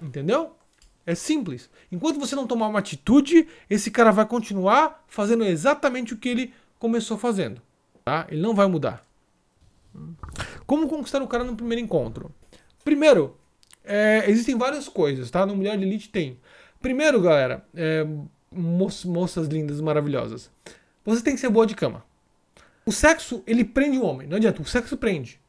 [0.00, 0.56] Entendeu?
[1.06, 1.70] É simples.
[1.90, 6.54] Enquanto você não tomar uma atitude, esse cara vai continuar fazendo exatamente o que ele
[6.78, 7.60] começou fazendo.
[8.04, 8.26] Tá?
[8.28, 9.04] Ele não vai mudar.
[10.66, 12.32] Como conquistar o cara no primeiro encontro?
[12.84, 13.36] Primeiro,
[13.84, 15.44] é, existem várias coisas, tá?
[15.44, 16.38] No Mulher de Elite tem.
[16.80, 18.04] Primeiro, galera, é,
[18.50, 20.50] mo moças lindas, maravilhosas.
[21.04, 22.04] Você tem que ser boa de cama.
[22.84, 24.26] O sexo, ele prende o homem.
[24.26, 25.40] Não adianta, o sexo prende.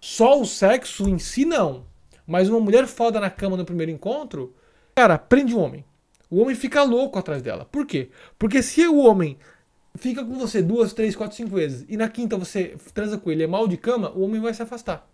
[0.00, 1.86] Só o sexo em si, não.
[2.26, 4.54] Mas uma mulher foda na cama no primeiro encontro,
[4.98, 5.84] Cara, prende o homem.
[6.28, 7.64] O homem fica louco atrás dela.
[7.70, 8.10] Por quê?
[8.36, 9.38] Porque se o homem
[9.94, 13.44] fica com você duas, três, quatro, cinco vezes e na quinta você transa com ele
[13.44, 15.08] é mal de cama, o homem vai se afastar.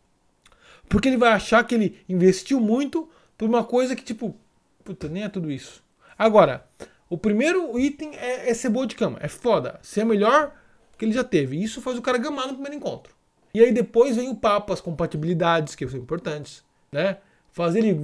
[0.89, 4.37] Porque ele vai achar que ele investiu muito por uma coisa que, tipo,
[4.85, 5.83] puta, nem é tudo isso.
[6.17, 6.67] Agora,
[7.09, 9.19] o primeiro item é, é ser boa de cama.
[9.21, 9.79] É foda.
[9.83, 10.55] Ser a melhor
[10.97, 11.63] que ele já teve.
[11.63, 13.15] Isso faz o cara gamar no primeiro encontro.
[13.53, 17.19] E aí depois vem o papo, as compatibilidades, que são importantes, né?
[17.53, 17.95] Fazer ele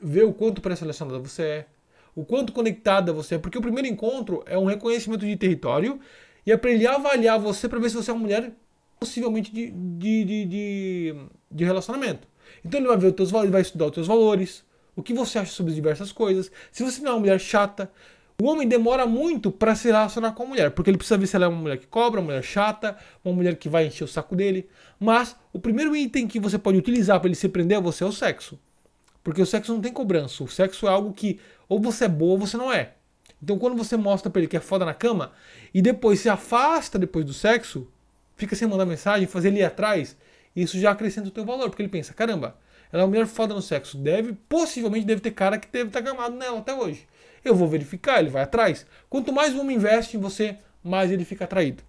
[0.00, 1.66] ver o quanto pré-selecionada você é,
[2.14, 6.00] o quanto conectada você é, porque o primeiro encontro é um reconhecimento de território
[6.44, 8.52] e é para ele avaliar você para ver se você é uma mulher
[9.02, 11.14] possivelmente de, de, de, de,
[11.50, 12.28] de relacionamento.
[12.64, 15.40] Então ele vai ver os teus valores, vai estudar os teus valores, o que você
[15.40, 16.52] acha sobre diversas coisas.
[16.70, 17.90] Se você não é uma mulher chata,
[18.40, 21.34] o homem demora muito para se relacionar com a mulher, porque ele precisa ver se
[21.34, 24.08] ela é uma mulher que cobra, uma mulher chata, uma mulher que vai encher o
[24.08, 24.68] saco dele.
[25.00, 28.06] Mas o primeiro item que você pode utilizar para ele se prender a você é
[28.06, 28.56] o sexo.
[29.24, 30.44] Porque o sexo não tem cobrança.
[30.44, 32.94] O sexo é algo que ou você é boa ou você não é.
[33.42, 35.32] Então quando você mostra pra ele que é foda na cama
[35.74, 37.88] e depois se afasta depois do sexo,
[38.36, 40.16] fica sem mandar mensagem, fazer ele ir atrás,
[40.54, 42.56] isso já acrescenta o teu valor, porque ele pensa, caramba,
[42.92, 46.02] ela é uma mulher foda no sexo, deve, possivelmente deve ter cara que deve estar
[46.02, 47.06] tá gamado nela até hoje.
[47.44, 48.86] Eu vou verificar, ele vai atrás.
[49.08, 51.82] Quanto mais o homem investe em você, mais ele fica atraído.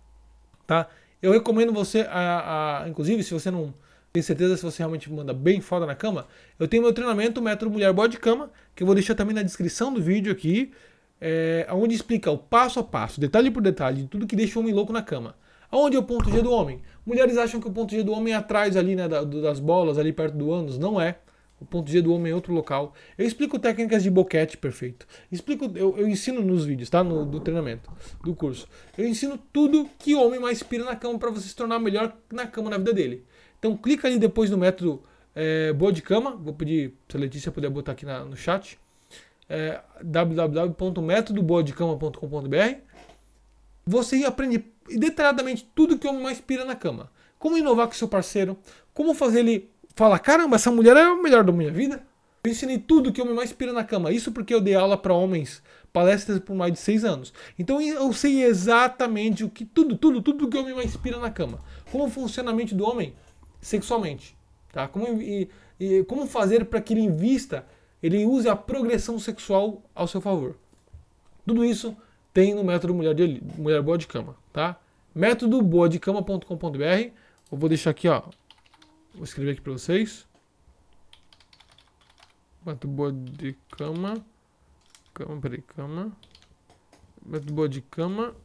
[0.66, 0.88] Tá?
[1.22, 3.74] Eu recomendo você, a, a, inclusive, se você não,
[4.14, 6.28] tenho certeza se você realmente manda bem foda na cama.
[6.60, 9.94] Eu tenho meu treinamento Método Mulher Bode Cama, que eu vou deixar também na descrição
[9.94, 10.72] do vídeo aqui,
[11.20, 14.62] é, onde explica o passo a passo, detalhe por detalhe, de tudo que deixa o
[14.62, 15.36] homem louco na cama.
[15.74, 16.84] Aonde é o ponto G do homem?
[17.04, 20.14] Mulheres acham que o ponto G do homem é atrás ali, né, das bolas, ali
[20.14, 20.78] perto do ânus.
[20.78, 21.18] Não é.
[21.60, 22.94] O ponto G do homem é outro local.
[23.18, 25.08] Eu explico técnicas de boquete perfeito.
[25.32, 27.04] Explico, eu, eu ensino nos vídeos, tá?
[27.04, 27.92] No, do treinamento,
[28.24, 28.68] do curso.
[28.96, 32.16] Eu ensino tudo que o homem mais pira na cama para você se tornar melhor
[32.32, 33.26] na cama na vida dele.
[33.58, 35.02] Então clica ali depois no método
[35.34, 36.36] é, Boa de Cama.
[36.36, 38.78] Vou pedir se a Letícia puder botar aqui na, no chat.
[39.50, 42.76] É, www.métodoboadecama.com.br
[43.88, 47.12] Você aprende detalhadamente tudo que o homem mais pira na cama.
[47.40, 48.58] Como inovar com seu parceiro,
[48.94, 52.04] como fazer ele falar, caramba, essa mulher é o melhor da minha vida.
[52.44, 54.12] Eu ensinei tudo que o homem mais pira na cama.
[54.12, 55.64] Isso porque eu dei aula para homens,
[55.94, 57.34] palestras por mais de seis anos.
[57.58, 61.32] Então eu sei exatamente o que tudo, tudo, tudo que o homem mais pira na
[61.32, 61.62] cama.
[61.92, 63.14] Como funciona a mente do homem,
[63.62, 64.36] sexualmente.
[64.72, 64.88] Tá?
[64.88, 67.66] Como, e, e como fazer para que ele invista,
[68.02, 70.58] ele use a progressão sexual ao seu favor.
[71.48, 71.96] Tudo isso
[72.34, 74.36] tem no método Mulher, de, Mulher Boa de Cama.
[74.54, 74.80] Tá?
[75.14, 77.12] Método boadecama.com.br.
[77.52, 78.22] Eu vou deixar aqui, ó.
[79.14, 80.26] Vou escrever aqui para vocês.
[82.66, 84.24] Método Boa de Cama.
[85.14, 86.12] Cama, peraí, cama.
[87.24, 88.36] Método boa de cama.com.br.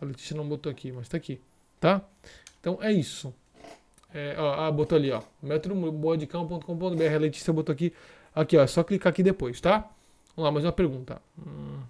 [0.00, 1.40] A Letícia não botou aqui, mas tá aqui,
[1.80, 2.00] tá?
[2.60, 3.34] Então é isso.
[4.12, 5.22] É, ó, ah, botou ali, ó.
[5.42, 7.14] Método boa de cama.com.br.
[7.14, 7.92] A Letícia botou aqui.
[8.34, 8.62] Aqui, ó.
[8.62, 9.90] É só clicar aqui depois, tá?
[10.36, 11.20] Vamos lá, mais uma pergunta.
[11.38, 11.82] Hum.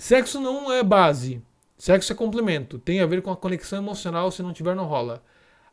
[0.00, 1.42] Sexo não é base.
[1.76, 2.78] Sexo é complemento.
[2.78, 4.30] Tem a ver com a conexão emocional.
[4.30, 5.22] Se não tiver, não rola.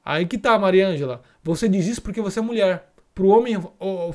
[0.04, 1.22] Aí que tá, Maria Ângela.
[1.42, 2.92] Você diz isso porque você é mulher.
[3.16, 3.56] Para o homem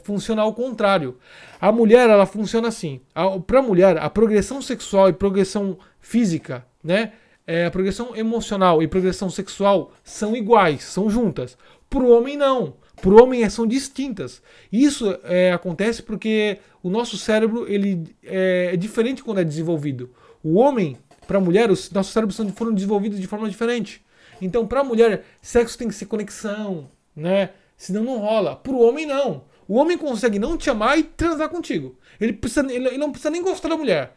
[0.05, 1.19] funciona ao contrário.
[1.59, 3.01] A mulher, ela funciona assim.
[3.47, 7.15] Para a mulher, a progressão sexual e progressão física, né?
[7.47, 11.57] É, a progressão emocional e progressão sexual são iguais, são juntas.
[11.89, 12.75] Para o homem, não.
[13.03, 14.41] Para o homem, são distintas.
[14.73, 20.11] Isso é, acontece porque o nosso cérebro ele é, é diferente quando é desenvolvido.
[20.43, 20.97] O homem,
[21.27, 24.01] para a mulher, os nossos cérebros foram desenvolvidos de forma diferente.
[24.41, 27.51] Então, para a mulher, sexo tem que ser conexão, né?
[27.77, 28.55] Senão não rola.
[28.55, 29.43] Pro homem, não.
[29.67, 31.99] O homem consegue não te amar e transar contigo.
[32.21, 34.15] Ele, precisa, ele não precisa nem gostar da mulher.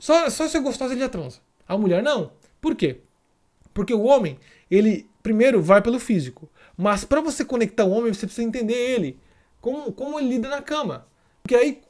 [0.00, 1.38] Só, só se gostosa ele já transa.
[1.68, 2.32] A mulher não.
[2.60, 2.98] Por quê?
[3.74, 4.38] Porque o homem,
[4.70, 6.48] ele primeiro vai pelo físico.
[6.76, 9.18] Mas para você conectar o homem, você precisa entender ele.
[9.60, 11.06] Como, como ele lida na cama.
[11.42, 11.82] Porque aí,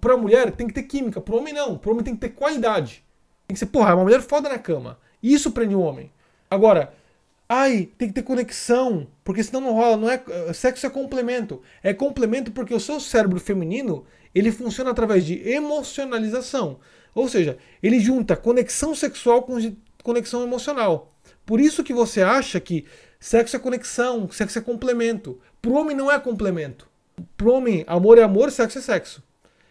[0.00, 1.20] pra mulher, tem que ter química.
[1.20, 1.76] Pro homem, não.
[1.76, 3.04] Pro homem tem que ter qualidade.
[3.48, 4.98] Tem que ser, porra, é uma mulher foda na cama.
[5.22, 6.12] Isso prende o homem.
[6.48, 6.92] Agora,
[7.48, 9.96] Ai, tem que ter conexão, porque senão não rola.
[9.96, 10.22] Não é,
[10.52, 11.62] sexo é complemento.
[11.82, 14.04] É complemento porque o seu cérebro feminino
[14.34, 16.80] ele funciona através de emocionalização.
[17.14, 19.56] Ou seja, ele junta conexão sexual com
[20.02, 21.13] conexão emocional.
[21.46, 22.86] Por isso que você acha que
[23.20, 25.40] sexo é conexão, sexo é complemento.
[25.60, 26.88] Para o homem não é complemento.
[27.36, 29.22] Para o homem, amor é amor, sexo é sexo.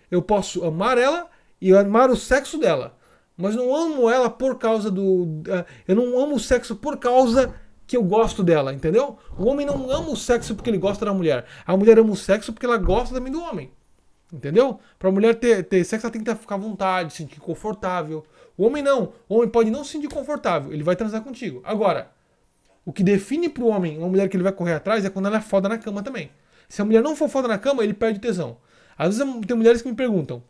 [0.09, 1.27] Eu posso amar ela
[1.59, 2.97] e amar o sexo dela.
[3.35, 5.41] Mas não amo ela por causa do.
[5.87, 7.53] Eu não amo o sexo por causa
[7.87, 9.17] que eu gosto dela, entendeu?
[9.37, 11.45] O homem não ama o sexo porque ele gosta da mulher.
[11.65, 13.71] A mulher ama o sexo porque ela gosta também do homem.
[14.31, 14.79] Entendeu?
[14.97, 18.23] Pra mulher ter, ter sexo, ela tem que ficar à vontade, se sentir confortável.
[18.57, 19.13] O homem não.
[19.27, 21.61] O homem pode não se sentir confortável, ele vai transar contigo.
[21.63, 22.11] Agora,
[22.85, 25.37] o que define pro homem uma mulher que ele vai correr atrás é quando ela
[25.37, 26.31] é foda na cama também.
[26.67, 28.57] Se a mulher não for foda na cama, ele perde tesão.
[28.97, 30.43] Às vezes tem mulheres que me perguntam: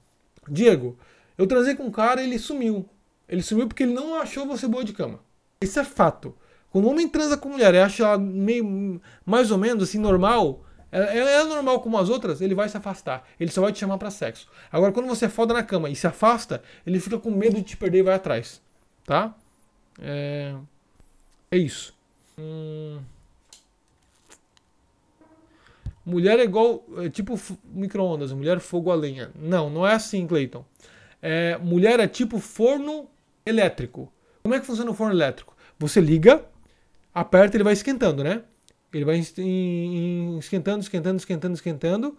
[0.47, 0.97] Diego,
[1.37, 2.87] eu transei com um cara e ele sumiu.
[3.27, 5.19] Ele sumiu porque ele não achou você boa de cama.
[5.61, 6.35] Isso é fato.
[6.69, 10.63] Quando o homem transa com mulher e acha ela meio, mais ou menos assim, normal,
[10.93, 13.27] ela é normal como as outras, ele vai se afastar.
[13.39, 14.47] Ele só vai te chamar para sexo.
[14.71, 17.63] Agora, quando você é foda na cama e se afasta, ele fica com medo de
[17.63, 18.61] te perder e vai atrás.
[19.05, 19.33] Tá?
[19.99, 20.55] É,
[21.51, 21.95] é isso.
[22.37, 22.99] Hum...
[26.05, 26.83] Mulher é igual.
[26.97, 29.31] É tipo micro-ondas, mulher fogo a lenha.
[29.35, 30.65] Não, não é assim, Cleiton.
[31.21, 33.07] É, mulher é tipo forno
[33.45, 34.11] elétrico.
[34.43, 35.55] Como é que funciona o forno elétrico?
[35.79, 36.43] Você liga,
[37.13, 38.43] aperta, ele vai esquentando, né?
[38.93, 42.17] Ele vai esquentando, esquentando, esquentando, esquentando.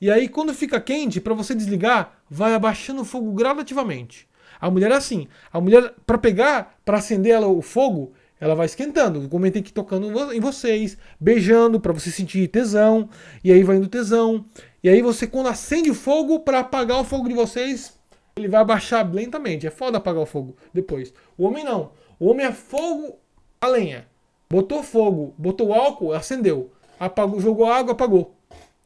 [0.00, 4.28] E aí, quando fica quente, para você desligar, vai abaixando o fogo gradativamente.
[4.60, 5.28] A mulher é assim.
[5.52, 9.28] A mulher, para pegar, para acender ela, o fogo, ela vai esquentando.
[9.28, 13.08] Comentei que tocando em vocês, beijando para você sentir tesão.
[13.42, 14.44] E aí vai indo tesão.
[14.82, 17.98] E aí você, quando acende o fogo, para apagar o fogo de vocês,
[18.36, 19.66] ele vai abaixar lentamente.
[19.66, 21.12] É foda apagar o fogo depois.
[21.38, 21.92] O homem não.
[22.18, 23.18] O homem é fogo
[23.60, 24.06] a lenha.
[24.48, 26.70] Botou fogo, botou álcool, acendeu.
[26.98, 28.34] Apagou, jogou água, apagou.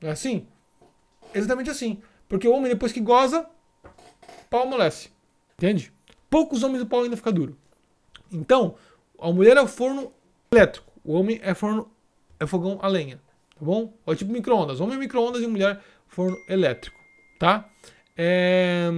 [0.00, 0.46] É assim?
[1.34, 2.00] Exatamente assim.
[2.28, 3.46] Porque o homem, depois que goza,
[4.48, 5.10] pau amolece.
[5.58, 5.92] Entende?
[6.28, 7.56] Poucos homens o pau ainda fica duro.
[8.32, 8.76] Então,
[9.18, 10.12] a mulher é o forno
[10.50, 10.90] elétrico.
[11.04, 11.90] O homem é forno
[12.38, 13.20] é fogão a lenha.
[13.58, 13.92] Tá bom?
[14.06, 14.80] É tipo micro-ondas.
[14.80, 16.98] Homem é micro-ondas e mulher forno elétrico.
[17.38, 17.68] Tá?
[18.16, 18.88] É...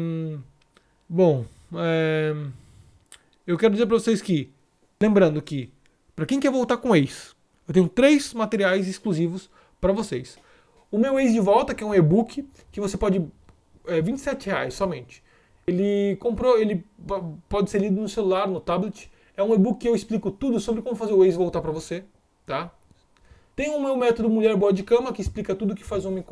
[1.08, 1.44] Bom,
[1.74, 2.34] é...
[3.46, 4.52] eu quero dizer para vocês que,
[5.00, 5.71] lembrando que
[6.14, 7.34] para quem quer voltar com ex,
[7.66, 9.50] eu tenho três materiais exclusivos
[9.80, 10.38] para vocês.
[10.90, 13.26] O meu ex de volta, que é um e-book que você pode
[13.86, 15.22] é 27 reais somente.
[15.66, 16.84] Ele comprou, ele
[17.48, 19.10] pode ser lido no celular, no tablet.
[19.36, 22.04] É um e-book que eu explico tudo sobre como fazer o ex voltar para você,
[22.44, 22.70] tá?
[23.54, 26.24] Tem o meu método Mulher Boa de Cama, que explica tudo que faz o homem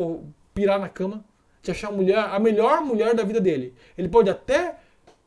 [0.55, 1.25] pirar na cama,
[1.63, 3.75] te achar a mulher, a melhor mulher da vida dele.
[3.97, 4.79] Ele pode até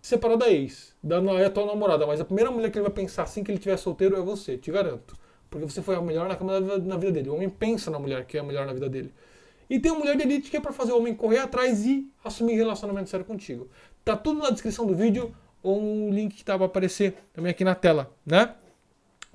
[0.03, 3.41] separar da ex, da atual namorada, mas a primeira mulher que ele vai pensar assim
[3.41, 5.17] que ele estiver solteiro é você, te garanto.
[5.49, 7.29] Porque você foi a melhor na, na vida dele.
[7.29, 9.13] O homem pensa na mulher que é a melhor na vida dele.
[9.69, 12.11] E tem uma mulher de elite que é para fazer o homem correr atrás e
[12.21, 13.69] assumir relacionamento sério contigo.
[14.03, 17.73] Tá tudo na descrição do vídeo ou no link que estava aparecer também aqui na
[17.73, 18.55] tela, né?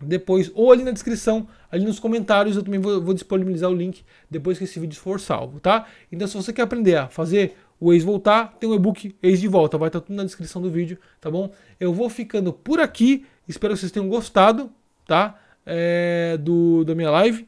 [0.01, 4.05] Depois, ou ali na descrição, ali nos comentários, eu também vou, vou disponibilizar o link
[4.31, 5.87] depois que esse vídeo for salvo, tá?
[6.13, 9.49] Então, se você quer aprender a fazer o ex voltar, tem o e-book ex de
[9.49, 11.53] volta, vai estar tudo na descrição do vídeo, tá bom?
[11.79, 14.71] Eu vou ficando por aqui, espero que vocês tenham gostado,
[15.07, 15.39] tá?
[15.65, 17.47] É, do, da minha live.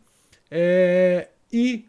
[0.50, 1.86] É, e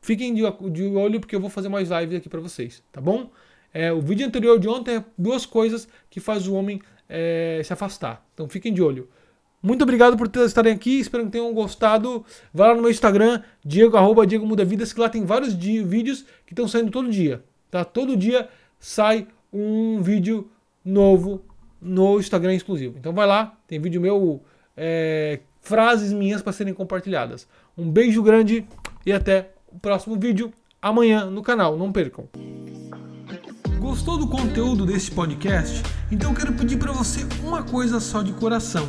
[0.00, 3.30] fiquem de, de olho porque eu vou fazer mais lives aqui para vocês, tá bom?
[3.72, 7.72] É, o vídeo anterior de ontem é duas coisas que faz o homem é, se
[7.72, 8.26] afastar.
[8.34, 9.08] Então fiquem de olho.
[9.62, 12.24] Muito obrigado por estarem aqui, espero que tenham gostado.
[12.54, 16.24] Vai lá no meu Instagram, Diego, arroba Diego Muda Vidas, que lá tem vários vídeos
[16.46, 17.42] que estão saindo todo dia.
[17.70, 17.84] Tá?
[17.84, 18.48] Todo dia
[18.78, 20.50] sai um vídeo
[20.84, 21.42] novo
[21.80, 22.96] no Instagram exclusivo.
[22.98, 24.42] Então vai lá, tem vídeo meu,
[24.76, 27.46] é, frases minhas para serem compartilhadas.
[27.76, 28.66] Um beijo grande
[29.04, 31.76] e até o próximo vídeo amanhã no canal.
[31.76, 32.28] Não percam.
[33.78, 35.82] Gostou do conteúdo desse podcast?
[36.10, 38.88] Então quero pedir para você uma coisa só de coração